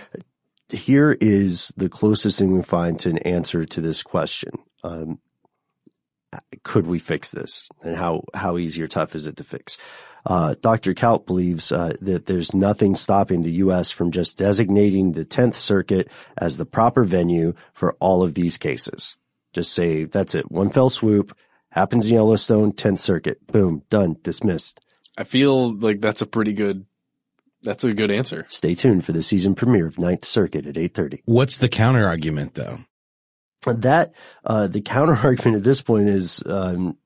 [0.68, 4.52] here is the closest thing we find to an answer to this question.
[4.84, 5.18] Um,
[6.62, 7.68] could we fix this?
[7.82, 9.78] And how, how easy or tough is it to fix?
[10.24, 10.92] Uh, Dr.
[10.92, 13.92] Kalt believes uh, that there's nothing stopping the U.S.
[13.92, 19.16] from just designating the 10th Circuit as the proper venue for all of these cases.
[19.52, 20.50] Just say, that's it.
[20.50, 21.36] One fell swoop,
[21.76, 23.46] happens in Yellowstone, 10th Circuit.
[23.46, 24.80] Boom, done, dismissed.
[25.18, 26.86] I feel like that's a pretty good,
[27.62, 28.46] that's a good answer.
[28.48, 31.20] Stay tuned for the season premiere of Ninth Circuit at 8.30.
[31.26, 32.80] What's the counter argument though?
[33.66, 34.14] That,
[34.44, 36.96] uh, the counter argument at this point is, um,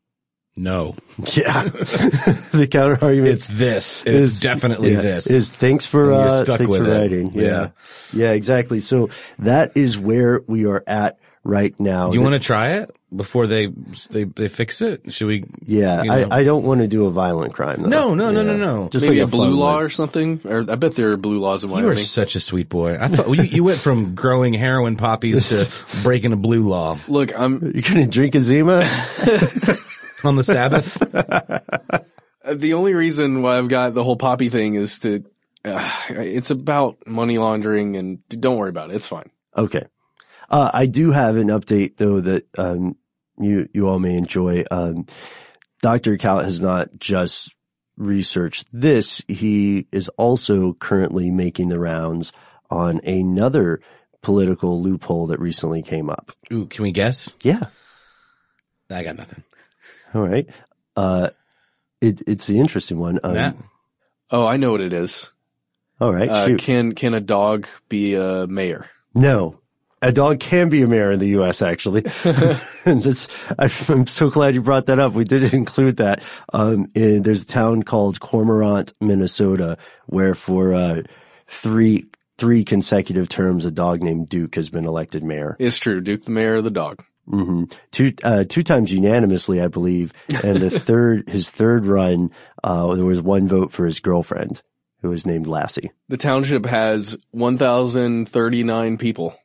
[0.56, 0.94] no.
[1.34, 1.62] Yeah.
[1.64, 3.34] the counter argument.
[3.34, 4.04] It's this.
[4.06, 5.26] It's definitely yeah, this.
[5.28, 7.00] Is thanks for, you're uh, stuck thanks with for it.
[7.00, 7.32] writing.
[7.32, 7.42] Yeah.
[7.42, 7.68] Yeah.
[8.12, 8.30] yeah.
[8.32, 8.78] exactly.
[8.78, 9.10] So
[9.40, 12.10] that is where we are at right now.
[12.10, 13.66] Do you want to try it before they
[14.10, 15.12] they they fix it?
[15.12, 15.44] Should we?
[15.62, 16.02] Yeah.
[16.02, 16.28] you know?
[16.30, 17.82] I, I don't want to do a violent crime.
[17.82, 17.88] Though.
[17.88, 18.64] No, no, no, no, Yeah.
[18.64, 18.88] no.
[18.88, 19.84] Just Maybe like a blue law one.
[19.84, 20.40] or something.
[20.44, 21.82] Or I bet there are blue laws in Wyoming.
[21.84, 22.02] You Wyoming.
[22.02, 22.96] are such a sweet boy.
[23.00, 25.68] I thought well, you, you went from growing heroin poppies to
[26.02, 28.80] breaking a blue law Look, I'm You're going to drink a Zima?
[30.24, 31.00] on the Sabbath.
[31.14, 35.24] Uh, The only reason why I've got the whole poppy thing is to,
[35.64, 38.96] uh, it's about money laundering and don't worry about it.
[38.96, 39.30] It's fine.
[39.56, 39.84] Okay.
[40.50, 42.96] Uh, I do have an update though that, um,
[43.38, 44.64] you, you all may enjoy.
[44.70, 45.06] Um,
[45.82, 46.16] Dr.
[46.18, 47.54] Kalt has not just
[47.96, 49.22] researched this.
[49.28, 52.32] He is also currently making the rounds
[52.70, 53.80] on another
[54.22, 56.32] political loophole that recently came up.
[56.52, 57.36] Ooh, can we guess?
[57.42, 57.64] Yeah.
[58.90, 59.44] I got nothing.
[60.14, 60.46] All right.
[60.96, 61.30] Uh,
[62.00, 63.20] it, it's the interesting one.
[63.22, 63.56] Um, Matt?
[64.30, 65.30] Oh, I know what it is.
[66.00, 66.28] All right.
[66.28, 66.60] Uh, shoot.
[66.60, 68.86] can can a dog be a mayor?
[69.14, 69.59] No.
[70.02, 71.60] A dog can be a mayor in the U.S.
[71.60, 72.04] Actually,
[72.86, 73.28] and
[73.58, 75.12] I'm so glad you brought that up.
[75.12, 76.22] We did include that.
[76.52, 79.76] Um, in, there's a town called Cormorant, Minnesota,
[80.06, 81.02] where for uh,
[81.48, 82.06] three
[82.38, 85.56] three consecutive terms, a dog named Duke has been elected mayor.
[85.58, 86.00] It's true.
[86.00, 87.04] Duke the mayor of the dog.
[87.28, 92.30] hmm Two uh, two times unanimously, I believe, and the third his third run,
[92.64, 94.62] uh, there was one vote for his girlfriend,
[95.02, 95.90] who was named Lassie.
[96.08, 99.36] The township has 1,039 people.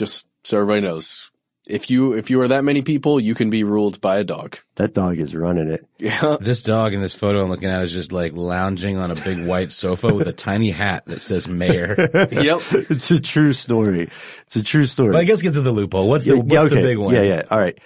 [0.00, 1.30] Just so everybody knows.
[1.66, 4.56] If you if you are that many people, you can be ruled by a dog.
[4.76, 5.86] That dog is running it.
[5.98, 6.38] Yeah.
[6.40, 9.46] This dog in this photo I'm looking at is just like lounging on a big
[9.46, 12.08] white sofa with a tiny hat that says mayor.
[12.32, 12.62] Yep.
[12.72, 14.08] it's a true story.
[14.46, 15.12] It's a true story.
[15.12, 16.08] But I guess get to the loophole.
[16.08, 17.14] What's the, Yeah, what's yeah, the big one?
[17.14, 17.42] Yeah, yeah.
[17.50, 17.78] All right.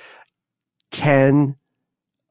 [0.92, 1.56] Can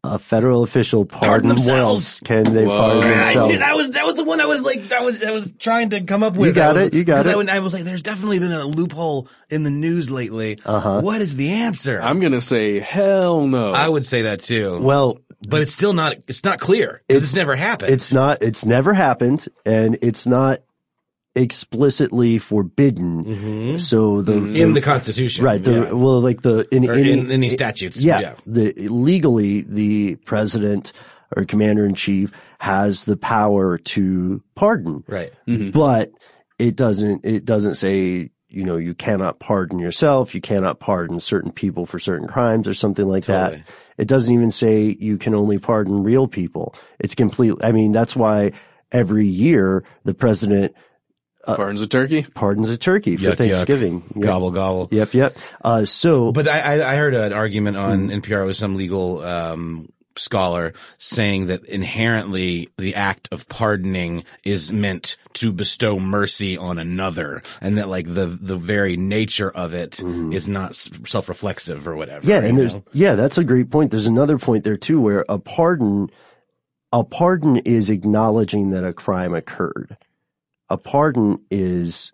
[0.06, 2.20] a federal official pardon, themselves?
[2.26, 2.78] Can they Whoa.
[2.78, 3.60] pardon I- themselves?
[3.60, 6.02] that was that was the one I was like that was I was trying to
[6.02, 6.50] come up with.
[6.50, 7.36] You got was- it, you got it.
[7.38, 10.60] would- I was like, there's definitely been a loophole in the news lately.
[10.66, 11.02] Uh-huh.
[11.02, 12.02] What is the answer?
[12.02, 13.70] I'm gonna say hell no.
[13.72, 14.80] I would say that too.
[14.82, 16.16] Well, but it's still not.
[16.28, 17.92] It's not clear because it's, never happened.
[17.92, 20.60] It's not, it's never happened and it's not
[21.36, 23.78] explicitly forbidden.
[23.80, 24.56] So the, Mm-hmm.
[24.56, 25.64] In the Constitution, right?
[25.64, 25.92] The, yeah.
[25.92, 28.36] Well, like the, in, Or any, in any statutes, Yeah, yeah.
[28.46, 30.94] The, legally, the president
[31.36, 35.04] or commander in chief has the power to pardon.
[35.08, 35.32] right.
[35.72, 36.12] but
[36.60, 41.52] it doesn't it doesn't say you know you cannot pardon yourself you cannot pardon certain
[41.52, 43.58] people for certain crimes or something like Totally.
[43.58, 43.68] that
[43.98, 47.62] it doesn't even say you can only pardon real people it's completely.
[47.66, 48.52] i mean that's why
[48.92, 50.76] every year the president
[51.46, 52.24] Pardons a turkey.
[52.24, 53.38] pardons a turkey for Yuck, yuck.
[53.38, 54.24] thanksgiving Yep.
[54.24, 54.88] Gobble gobble.
[54.92, 58.16] yep yep uh so But I, I I heard an argument on Hmm.
[58.22, 65.18] NPR with some legal um, scholar saying that inherently the act of pardoning is meant
[65.34, 70.00] to bestow mercy on another, and that like the the very nature of it
[70.32, 72.28] is not self-reflexive or whatever.
[72.28, 72.84] Yeah, and there's know?
[72.94, 73.90] yeah, that's a great point.
[73.90, 76.10] There's another point there too, where a pardon,
[76.92, 79.98] a pardon is acknowledging that a crime occurred.
[80.74, 82.14] A pardon is,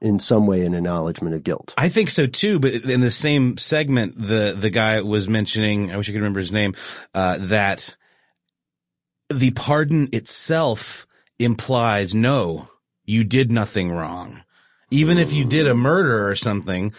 [0.00, 1.74] in some way, an acknowledgement of guilt.
[1.78, 5.96] I think so too, but in the same segment, the, the guy was mentioning, I
[5.96, 6.74] wish I could remember his name,
[7.14, 7.94] uh, that
[9.32, 11.06] the pardon itself
[11.38, 12.68] implies no,
[13.04, 14.42] you did nothing wrong.
[14.90, 16.92] Even if you did a murder or something,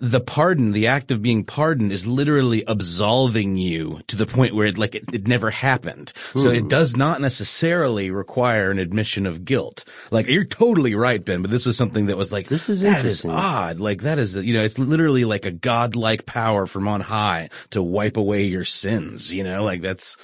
[0.00, 4.66] the pardon, the act of being pardoned is literally absolving you to the point where
[4.66, 6.12] it, like, it, it never happened.
[6.34, 6.68] So it hmm.
[6.68, 9.84] does not necessarily require an admission of guilt.
[10.10, 13.04] Like, you're totally right, Ben, but this was something that was like, This is that
[13.04, 13.78] is odd.
[13.78, 17.82] Like, that is, you know, it's literally like a godlike power from on high to
[17.82, 20.16] wipe away your sins, you know, like that's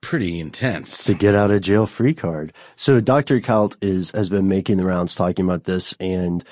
[0.00, 1.04] pretty intense.
[1.04, 2.52] to get out of jail free card.
[2.76, 3.40] So Dr.
[3.40, 6.44] Kalt is has been making the rounds talking about this and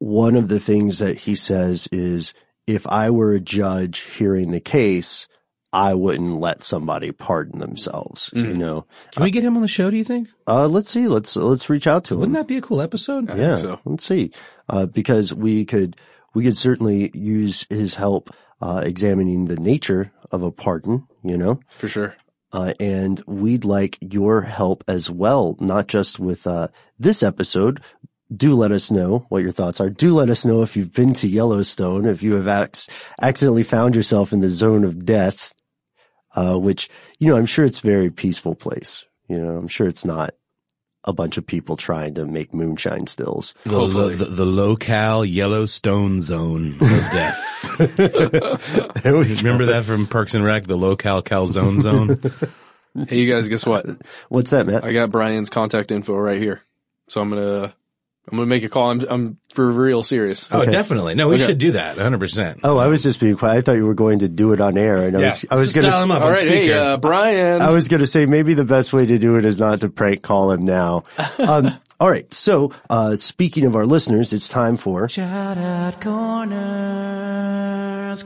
[0.00, 2.34] one of the things that he says is
[2.66, 5.28] if I were a judge hearing the case,
[5.72, 8.86] I wouldn't let somebody pardon themselves, you know.
[9.12, 10.28] Can we get him on the show, do you think?
[10.48, 12.20] Uh let's see, let's let's reach out to him.
[12.20, 13.28] Wouldn't that be a cool episode?
[13.38, 13.78] yeah, so.
[13.84, 14.32] let's see.
[14.68, 15.96] Uh because we could
[16.34, 21.60] we could certainly use his help uh examining the nature of a pardon, you know.
[21.76, 22.16] For sure.
[22.52, 26.66] Uh, and we'd like your help as well, not just with uh,
[26.98, 27.80] this episode.
[28.34, 29.90] Do let us know what your thoughts are.
[29.90, 33.94] Do let us know if you've been to Yellowstone, if you have ac- accidentally found
[33.96, 35.52] yourself in the zone of death,
[36.36, 39.04] uh, which, you know, I'm sure it's a very peaceful place.
[39.28, 40.34] You know, I'm sure it's not
[41.04, 43.54] a bunch of people trying to make moonshine stills.
[43.64, 47.46] The, the, the, the Low-Cal Yellowstone zone of death.
[49.02, 49.34] There we go.
[49.36, 52.20] Remember that from Parks and Rec, the Low-Cal calzone zone?
[53.08, 53.86] Hey, you guys, guess what?
[54.28, 54.84] What's that, Matt?
[54.84, 56.60] I got Brian's contact info right here.
[57.08, 57.74] So I'm gonna
[58.30, 58.90] I'm gonna make a call.
[58.90, 60.46] I'm I'm for real serious.
[60.52, 61.14] Oh, definitely.
[61.16, 61.46] No, we Okay.
[61.46, 61.96] should do that.
[61.96, 62.60] 100%.
[62.62, 63.58] Oh, I was just being quiet.
[63.58, 65.26] I thought you were going to do it on air, and I Yeah.
[65.26, 66.14] was, I was Just going dial him to.
[66.14, 66.78] up All on right, hey, speaker.
[66.78, 67.62] uh, Brian.
[67.62, 69.88] I was going to say maybe the best way to do it is not to
[69.88, 71.02] prank call him now.
[71.40, 72.32] Um, all right.
[72.32, 78.16] So, uh, speaking of our listeners, it's time for Shout out corner.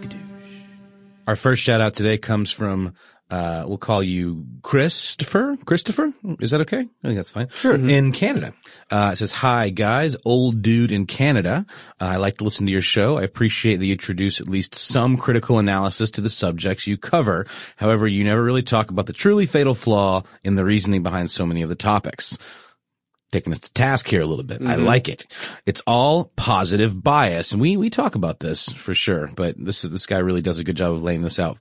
[1.27, 2.93] Our first shout out today comes from,
[3.31, 5.57] uh, we'll call you Christopher.
[5.65, 6.13] Christopher?
[6.41, 6.81] Is that okay?
[6.81, 7.49] I think that's fine.
[7.49, 7.75] Sure.
[7.75, 8.55] In Canada.
[8.91, 11.67] Uh, it says, hi guys, old dude in Canada.
[12.01, 13.19] Uh, I like to listen to your show.
[13.19, 17.47] I appreciate that you introduce at least some critical analysis to the subjects you cover.
[17.77, 21.47] However, you never really talk about the truly fatal flaw in the reasoning behind so
[21.47, 22.39] many of the topics.
[23.35, 24.63] Taking us to task here a little bit.
[24.63, 24.85] I Mhm.
[24.85, 25.27] like it.
[25.67, 27.51] It's all positive bias.
[27.51, 30.61] And we, we talk about this for sure, but this is, this guy really does
[30.61, 31.59] a good job of laying this out.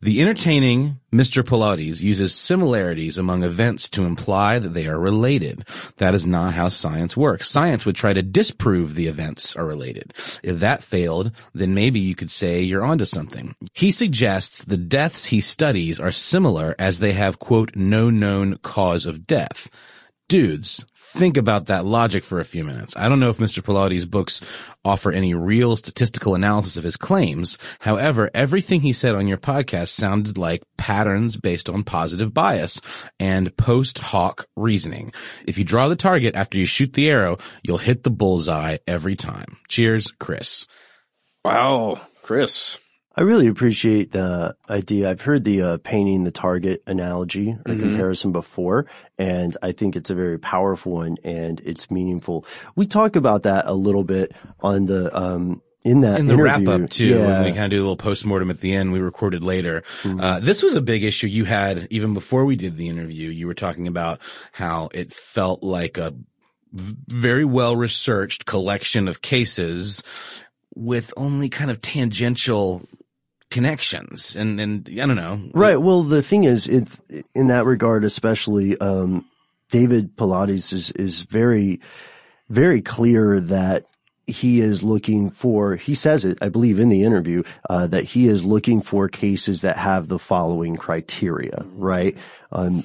[0.00, 1.42] The entertaining Mr.
[1.42, 5.64] Paulides uses similarities among events to imply that they are related.
[5.96, 7.50] That is not how science works.
[7.50, 10.14] Science would try to disprove the events are related.
[10.44, 13.56] If that failed, then maybe you could say you're onto something.
[13.72, 19.06] He suggests the deaths he studies are similar as they have quote, no known cause
[19.06, 19.68] of death.
[20.28, 20.84] Dudes,
[21.16, 22.94] think about that logic for a few minutes.
[22.96, 23.62] I don't know if Mr.
[23.62, 24.40] Paulides' books
[24.84, 27.58] offer any real statistical analysis of his claims.
[27.80, 32.80] However, everything he said on your podcast sounded like patterns based on positive bias
[33.18, 35.12] and post hoc reasoning.
[35.46, 39.16] If you draw the target after you shoot the arrow, you'll hit the bullseye every
[39.16, 39.56] time.
[39.68, 40.66] Cheers, Chris.
[41.44, 42.78] Wow, Chris.
[43.18, 45.10] I really appreciate the idea.
[45.10, 47.80] I've heard the uh, painting the target analogy or Mhm.
[47.80, 48.86] comparison before,
[49.18, 52.44] and I think it's a very powerful one and it's meaningful.
[52.74, 56.66] We talk about that a little bit on the um in that in the interview.
[56.68, 57.26] wrap up too, Yeah.
[57.26, 59.82] when we kind of do a little post mortem at the end, we recorded later.
[60.02, 60.20] Mm-hmm.
[60.20, 63.30] Uh, this was a big issue you had even before we did the interview.
[63.30, 64.18] You were talking about
[64.52, 66.12] how it felt like a
[66.72, 70.02] very well researched collection of cases
[70.74, 72.82] with only kind of tangential
[73.50, 74.36] connections.
[74.36, 75.40] And, and I don't know.
[75.54, 75.80] Right.
[75.80, 76.88] Well, the thing is, it,
[77.34, 79.24] in that regard, especially, um,
[79.70, 81.80] David Paulides is, is very,
[82.48, 83.84] very clear that
[84.26, 88.26] he is looking for, he says it, I believe in the interview, uh, that he
[88.26, 92.16] is looking for cases that have the following criteria, right?
[92.50, 92.82] Um,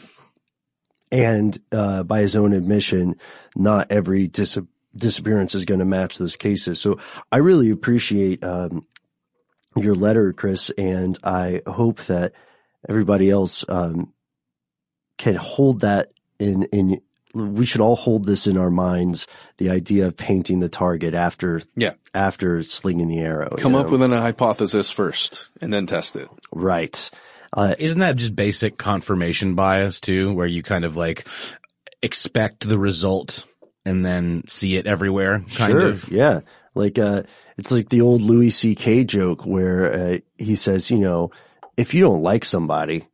[1.12, 3.16] and, uh, by his own admission,
[3.56, 4.60] not every dis-
[4.96, 6.80] disappearance is going to match those cases.
[6.80, 7.00] So
[7.32, 8.86] I really appreciate, um,
[9.76, 12.34] your letter, Chris, and I hope that
[12.88, 14.14] everybody else um,
[15.18, 17.00] can hold that in in.
[17.34, 19.26] We should all hold this in our minds.
[19.58, 21.94] The idea of painting the target after Yeah.
[22.14, 23.56] after slinging the arrow.
[23.58, 23.92] Come you up know?
[23.94, 26.28] with an hypothesis first and then test it.
[26.52, 27.10] right.
[27.54, 31.26] Uh, Isn't that just basic confirmation bias too, where you kind of like
[32.02, 33.46] expect the result
[33.86, 35.40] and then see it everywhere?
[35.56, 35.88] Kind sure.
[35.90, 36.10] of.
[36.10, 36.42] Yeah.
[36.76, 37.24] Like, uh,
[37.58, 39.04] it's like the old Louis C.K.
[39.04, 41.32] joke where, uh, he says, you know,
[41.78, 43.08] if you don't like somebody,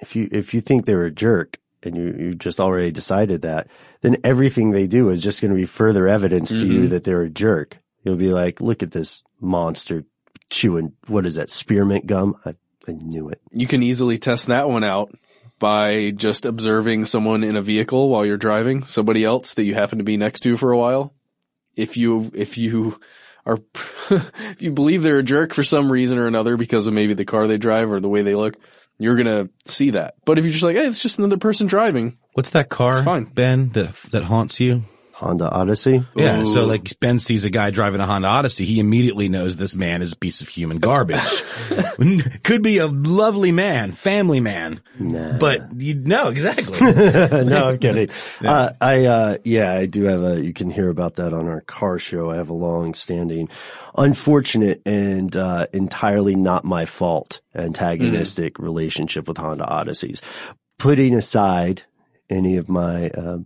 [0.00, 3.68] if you, if you think they're a jerk and you, you just already decided that,
[4.02, 6.90] then everything they do is just going to be further evidence to you Mhm.
[6.90, 7.78] that they're a jerk.
[8.04, 10.04] You'll be like, look at this monster
[10.50, 12.34] chewing, what is that, spearmint gum?
[12.44, 12.54] I,
[12.86, 13.40] I knew it.
[13.52, 15.14] You can easily test that one out
[15.58, 19.98] by just observing someone in a vehicle while you're driving, somebody else that you happen
[19.98, 21.14] to be next to for a while.
[21.76, 23.00] If you, if you
[23.46, 23.58] are,
[24.10, 27.24] if you believe they're a jerk for some reason or another because of maybe the
[27.24, 28.56] car they drive or the way they look,
[28.98, 30.14] you're gonna see that.
[30.24, 33.24] But if you're just like, hey, it's just another person driving, What's that car, fine.
[33.24, 34.82] Ben, that that haunts you?
[35.18, 36.04] Honda Odyssey.
[36.14, 39.74] Yeah, so like Ben sees a guy driving a Honda Odyssey, he immediately knows this
[39.74, 41.18] man is a piece of human garbage.
[42.44, 45.38] Could be a lovely man, family man, Nah.
[45.38, 46.78] but you know exactly.
[46.80, 48.10] no, I'm kidding.
[48.44, 51.62] Uh, I, uh, yeah, I do have a, you can hear about that on our
[51.62, 52.30] car show.
[52.30, 53.48] I have a long standing,
[53.96, 60.20] unfortunate and, uh, entirely not my fault antagonistic relationship with Honda Odysseys.
[60.78, 61.82] Putting aside
[62.30, 63.38] any of my, uh,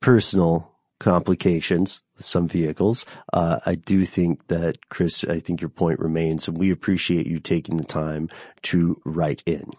[0.00, 5.98] personal complications with some vehicles, uh, I do think that Chris, I think your point
[5.98, 8.28] remains and we appreciate you taking the time
[8.62, 9.70] to write in.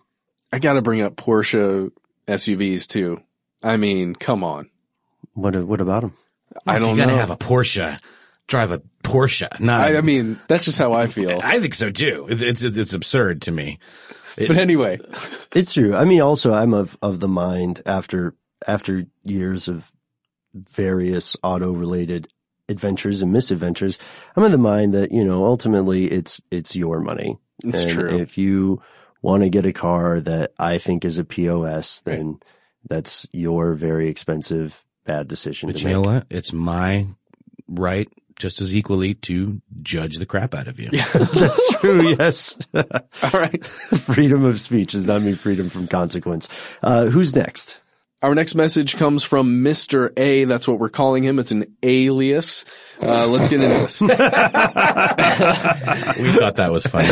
[0.52, 1.92] I gotta bring up Porsche
[2.28, 3.22] SUVs too.
[3.64, 4.70] I mean, come on.
[5.34, 6.18] What, what about them?
[6.66, 7.98] I don't you're gonna have a Porsche,
[8.48, 9.60] drive a Porsche.
[9.60, 9.82] Not.
[9.82, 11.40] I, I mean, that's just how I feel.
[11.42, 12.28] I think so too.
[12.30, 13.80] It's it's, it's absurd to me.
[14.38, 15.00] But anyway,
[15.54, 15.96] It's true.
[15.96, 18.36] I mean, also, I'm of of the mind after
[18.68, 19.92] after years of
[20.54, 22.28] various auto related
[22.70, 23.98] adventures and misadventures,
[24.36, 27.38] I'm of the mind that you know ultimately it's it's your money.
[27.64, 28.20] It's and true.
[28.20, 28.82] If you
[29.22, 32.40] want to get a car that I think is a POS, then
[32.90, 35.94] that's your very expensive bad decision But to you make.
[35.94, 36.26] know what?
[36.30, 37.08] It's my
[37.68, 40.90] right just as equally to judge the crap out of you.
[41.14, 42.16] That's true.
[42.18, 42.58] Yes.
[42.74, 43.64] all right.
[44.00, 46.50] freedom of speech does not mean freedom from consequence.
[46.82, 47.80] Uh, who's next?
[48.22, 50.14] Our next message comes from Mr.
[50.16, 50.46] A.
[50.46, 51.40] That's what we're calling him.
[51.40, 52.66] It's an alias.
[53.02, 54.00] Uh, let's get into this.
[54.02, 54.18] we thought
[56.58, 57.08] that was funny.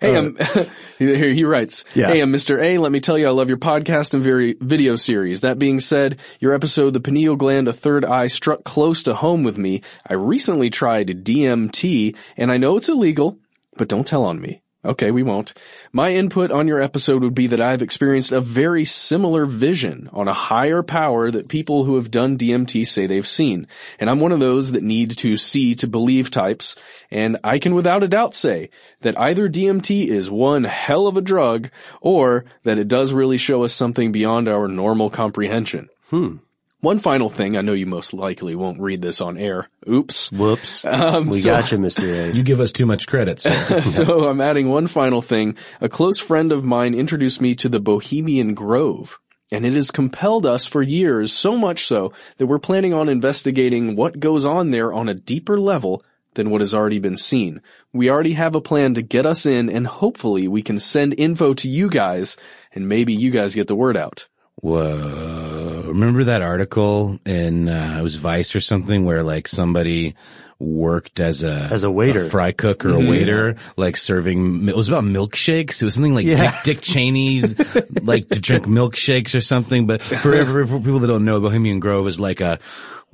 [0.00, 0.36] hey, um,
[0.98, 2.08] here he writes, Yeah.
[2.08, 2.60] Hey, I'm Mr.
[2.60, 2.78] A.
[2.78, 5.42] Let me tell you, I love your podcast and very video series.
[5.42, 9.44] That being said, your episode, The Pineal Gland, A Third Eye, struck close to home
[9.44, 9.82] with me.
[10.08, 13.38] I recently tried DMT, and I know it's illegal,
[13.76, 14.61] but don't tell on me.
[14.84, 15.54] Okay, we won't.
[15.92, 20.26] My input on your episode would be that I've experienced a very similar vision on
[20.26, 23.68] a higher power that people who have done DMT say they've seen.
[24.00, 26.74] And I'm one of those that need to see to believe types.
[27.12, 28.70] And I can without a doubt say
[29.02, 31.70] that either DMT is one hell of a drug
[32.00, 35.90] or that it does really show us something beyond our normal comprehension.
[36.10, 36.38] Hmm.
[36.82, 39.68] One final thing, I know you most likely won't read this on air.
[39.88, 40.32] Oops.
[40.32, 40.84] Whoops.
[40.84, 42.02] Um, we so- got you, Mr.
[42.02, 42.34] A.
[42.36, 43.80] You give us too much credit, sir.
[43.86, 45.56] so I'm adding one final thing.
[45.80, 49.20] A close friend of mine introduced me to the Bohemian Grove.
[49.52, 53.94] And it has compelled us for years, so much so that we're planning on investigating
[53.94, 56.02] what goes on there on a deeper level
[56.34, 57.60] than what has already been seen.
[57.92, 61.52] We already have a plan to get us in and hopefully we can send info
[61.54, 62.36] to you guys
[62.74, 64.26] and maybe you guys get the word out.
[64.62, 65.82] Whoa.
[65.88, 70.14] Remember that article in, uh, it was Vice or something where like somebody
[70.58, 72.28] worked as a, As a waiter.
[72.28, 73.06] fry cook or Mm-hmm.
[73.06, 75.82] a waiter, like serving, it was about milkshakes.
[75.82, 76.52] It was something like Yeah.
[76.64, 77.58] Dick, Dick Cheney's,
[78.02, 79.86] like to drink milkshakes or something.
[79.88, 82.58] But for, for, for people that don't know, Bohemian Grove is like a,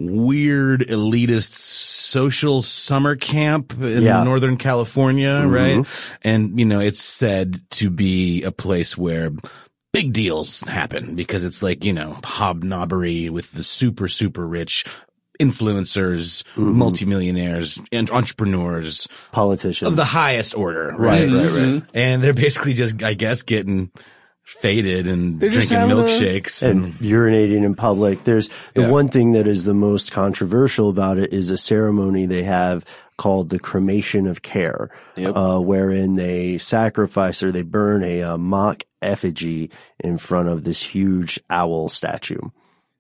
[0.01, 4.22] weird elitist social summer camp in Yeah.
[4.22, 5.51] Northern California, Mm-hmm.
[5.51, 5.86] right?
[6.22, 9.32] And, you know, it's said to be a place where
[9.93, 14.84] big deals happen because it's like, you know, hobnobbery with the super, super rich
[15.41, 16.78] influencers, Mm-hmm.
[16.78, 19.89] multimillionaires, and entrepreneurs Politicians.
[19.91, 21.28] of the highest order, right?
[21.28, 21.74] Right, right, Mm-hmm.
[21.78, 21.82] right.
[21.95, 23.91] And they're basically just, I guess, getting
[24.45, 28.24] faded and They're drinking having a- milkshakes and urinating in public.
[28.24, 28.89] There's the Yeah.
[28.91, 32.84] one thing that is the most controversial about it is a ceremony they have
[33.19, 35.37] called the cremation of care, Yep.
[35.37, 40.81] uh, wherein they sacrifice or they burn a uh, mock effigy in front of this
[40.83, 42.41] huge owl statue.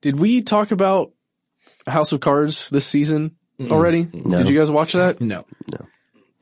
[0.02, 1.12] Did we talk about
[1.86, 4.02] House of Cards this season already?
[4.04, 5.20] Did you guys watch that?
[5.20, 5.44] No.
[5.72, 5.86] No.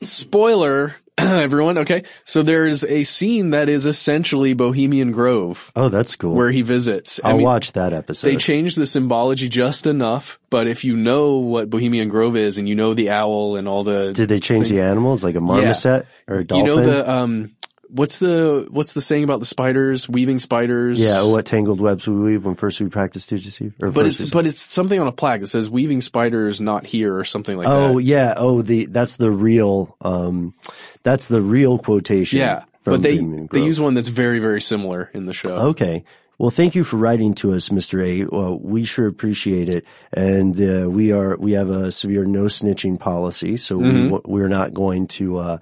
[0.02, 1.78] Spoiler, everyone.
[1.78, 2.04] Okay.
[2.24, 6.34] So there's a scene that is essentially Bohemian Grove Oh, that's cool.
[6.34, 7.20] where he visits.
[7.24, 8.28] I I'll mean, watch that episode.
[8.28, 12.68] They changed the symbology just enough, but if you know what Bohemian Grove is and
[12.68, 15.40] you know the owl and all the Did they change things- the animals like a
[15.40, 16.66] marmoset or a dolphin?
[16.66, 17.55] you know the um
[17.88, 21.00] what's the what's the saying about the spiders weaving spiders?
[21.00, 23.74] yeah, what tangled webs we weave when first we practice to deceive?
[23.82, 27.16] Or But it's but it's something on a plaque that says weaving spiders not here
[27.16, 27.72] or something like that.
[27.72, 30.54] oh yeah, oh the that's the real um
[31.02, 32.38] that's the real quotation.
[32.38, 32.64] Yeah.
[32.84, 35.56] But they they use one that's very very similar in the show.
[35.70, 36.04] Okay.
[36.38, 38.04] Well, thank you for writing to us, Mr.
[38.04, 38.26] A.
[38.30, 39.86] Well, we sure appreciate it.
[40.12, 43.56] And, uh, we are, we have a severe no snitching policy.
[43.56, 44.12] So Mm-hmm.
[44.12, 45.58] we, we're not going to, uh,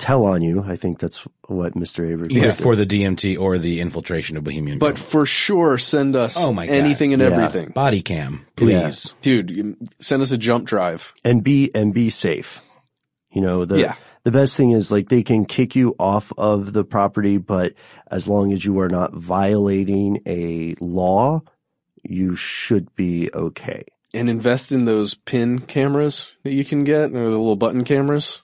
[0.00, 0.64] tell on you.
[0.66, 2.10] I think that's what Mr.
[2.10, 2.44] A requested.
[2.44, 5.06] Either for the DMT or the infiltration of Bohemian But Grove.
[5.06, 6.74] for sure send us Oh my God.
[6.74, 7.28] anything and Yeah.
[7.28, 7.68] everything.
[7.74, 9.14] Body cam, please.
[9.22, 11.12] Dude, send us a jump drive.
[11.24, 12.60] and be, and be safe.
[13.30, 13.94] You know, the, Yeah.
[14.24, 17.74] the best thing is like they can kick you off of the property, but
[18.10, 21.42] as long as you are not violating a law,
[22.02, 23.84] you should be okay.
[24.12, 28.42] And invest in those pin cameras that you can get or the little button cameras.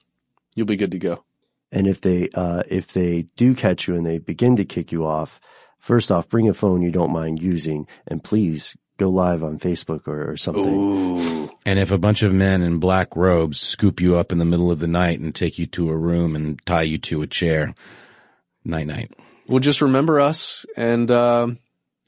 [0.55, 1.23] You'll be good to go.
[1.71, 5.05] And if they, uh, if they do catch you and they begin to kick you
[5.05, 5.39] off,
[5.79, 10.07] first off, bring a phone you don't mind using and please go live on Facebook
[10.07, 10.73] or, or something.
[10.73, 11.49] Ooh.
[11.65, 14.71] And if a bunch of men in black robes scoop you up in the middle
[14.71, 17.75] of the night and take you to a room and tie you to a chair,
[18.63, 19.11] night night.
[19.47, 21.59] Well, just remember us and, um,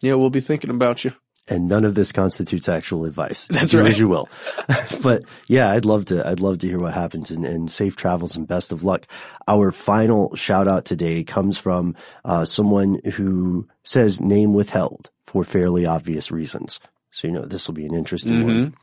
[0.01, 1.13] yeah, we'll be thinking about you.
[1.49, 3.47] And none of this constitutes actual advice.
[3.47, 3.89] That's Do right.
[3.89, 4.29] as you will.
[5.01, 8.35] but yeah, I'd love to, I'd love to hear what happens and, and safe travels
[8.35, 9.07] and best of luck.
[9.47, 15.85] Our final shout out today comes from, uh, someone who says name withheld for fairly
[15.85, 16.79] obvious reasons.
[17.11, 18.75] So, you know, this will be an interesting one.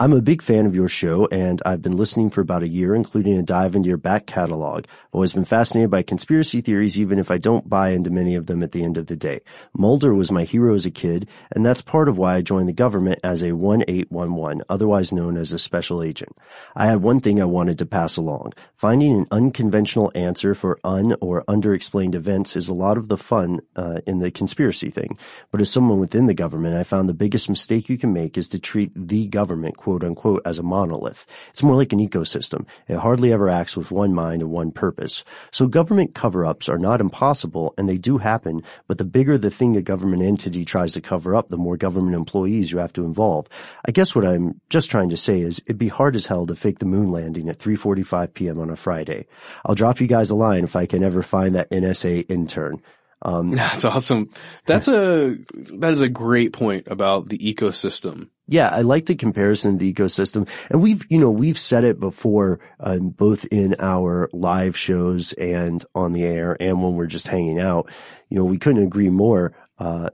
[0.00, 2.94] I'm a big fan of your show and I've been listening for about a year,
[2.94, 4.84] including a dive into your back catalog.
[4.86, 8.46] I've always been fascinated by conspiracy theories, even if I don't buy into many of
[8.46, 9.40] them at the end of the day.
[9.76, 12.72] Mulder was my hero as a kid, and that's part of why I joined the
[12.72, 16.30] government as a 1811, otherwise known as a special agent.
[16.76, 18.52] I had one thing I wanted to pass along.
[18.76, 23.62] Finding an unconventional answer for un or underexplained events is a lot of the fun
[23.74, 25.18] uh, in the conspiracy thing.
[25.50, 28.46] But as someone within the government, I found the biggest mistake you can make is
[28.50, 31.24] to treat the government, quote unquote, as a monolith.
[31.48, 32.66] It's more like an ecosystem.
[32.88, 35.24] It hardly ever acts with one mind and one purpose.
[35.50, 39.78] So government cover-ups are not impossible, and they do happen, but the bigger the thing
[39.78, 43.46] a government entity tries to cover up, the more government employees you have to involve.
[43.86, 46.54] I guess what I'm just trying to say is it'd be hard as hell to
[46.54, 48.58] fake the moon landing at 3.45 p.m.
[48.58, 49.26] on a Friday.
[49.64, 52.82] I'll drop you guys a line if I can ever find that NSA intern.
[53.22, 54.26] Um, That's awesome.
[54.66, 58.28] That's a that is a great point about the ecosystem.
[58.50, 60.48] Yeah, I like the comparison of the ecosystem.
[60.70, 65.84] And we've, you know, we've said it before, um, both in our live shows and
[65.94, 67.90] on the air and when we're just hanging out.
[68.30, 69.54] You know, we couldn't agree more.
[69.78, 70.10] Uh,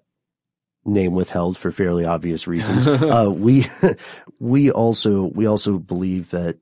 [0.84, 2.86] name withheld for fairly obvious reasons.
[2.88, 3.66] uh, we,
[4.40, 6.59] we also, we also believe that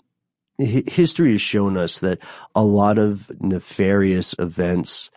[0.58, 2.18] history has shown us that
[2.54, 5.10] a lot of nefarious events,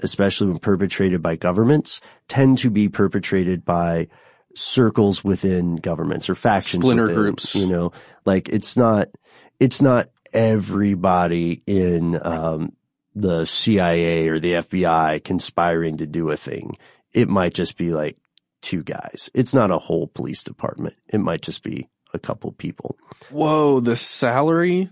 [0.00, 4.08] especially when perpetrated by governments, tend to be perpetrated by
[4.54, 7.54] circles within governments or factions, Splinter within, groups.
[7.54, 7.92] You know,
[8.24, 9.08] like it's not,
[9.60, 12.72] it's not everybody in um,
[13.14, 16.76] the CIA or the FBI conspiring to do a thing.
[17.12, 18.16] It might just be like
[18.60, 19.30] two guys.
[19.34, 20.96] It's not a whole police department.
[21.08, 22.96] It might just be a couple people.
[23.30, 24.90] Whoa, the salary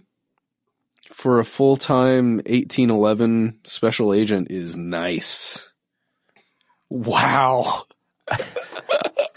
[1.13, 5.67] for a full time 1811 special agent is nice.
[6.91, 7.83] Wow.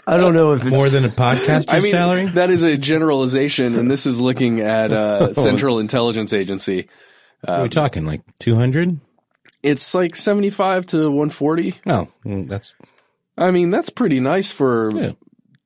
[0.06, 2.26] I don't know if it's more than a podcaster's I mean, salary.
[2.30, 5.32] that is a generalization, and this is looking at uh, Oh.
[5.32, 6.88] Central Intelligence Agency.
[7.42, 8.06] what are we talking?
[8.06, 8.98] Like two hundred?
[9.62, 11.74] It's like 75 to 140.
[11.86, 12.74] Oh, mm, that's
[13.36, 15.12] I mean, that's pretty nice for, Yeah.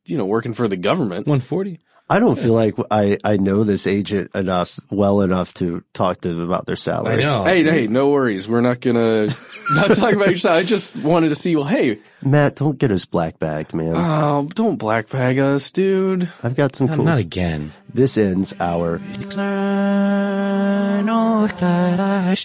[0.07, 1.27] you know, working for the government.
[1.29, 1.79] one forty.
[2.09, 6.29] I don't feel like I, I know this agent enough, well enough to talk to
[6.29, 7.15] them about their salary.
[7.15, 7.45] I know.
[7.45, 8.47] Hey, hey, no worries.
[8.47, 9.29] We're not gonna
[9.71, 10.57] not talking about your side.
[10.59, 11.57] I just wanted to see.
[11.57, 13.97] Well, hey, Matt, don't get us black bagged, man.
[13.97, 16.31] oh, don't black bag us, dude.
[16.43, 17.05] I've got some Not, cool.
[17.07, 17.73] not again.
[17.93, 18.99] This ends our.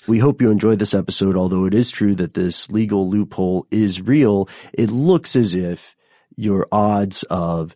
[0.08, 4.02] We hope you enjoyed this episode, although it is true that this legal loophole is
[4.02, 4.48] real.
[4.74, 5.96] It looks as if
[6.38, 7.76] your odds of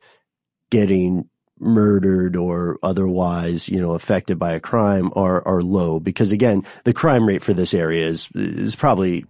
[0.72, 1.30] getting
[1.64, 6.94] murdered or otherwise, you know, affected by a crime are, are low because again, the
[6.94, 9.26] crime rate for this area is, is probably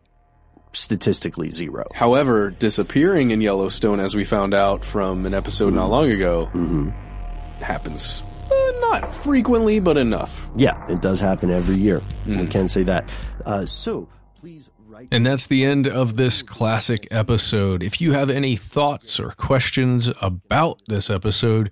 [0.73, 1.85] statistically zero.
[1.93, 6.89] However, disappearing in Yellowstone, as we found out from an episode not long ago, Mm-hmm.
[7.63, 10.49] happens uh, not frequently, but enough.
[10.55, 11.99] Yeah, it does happen every year.
[12.25, 12.39] Hmm.
[12.41, 13.11] We can say that.
[13.45, 14.09] Uh, so
[14.39, 14.69] please.
[15.11, 17.81] And that's the end of this classic episode.
[17.83, 21.71] If you have any thoughts or questions about this episode,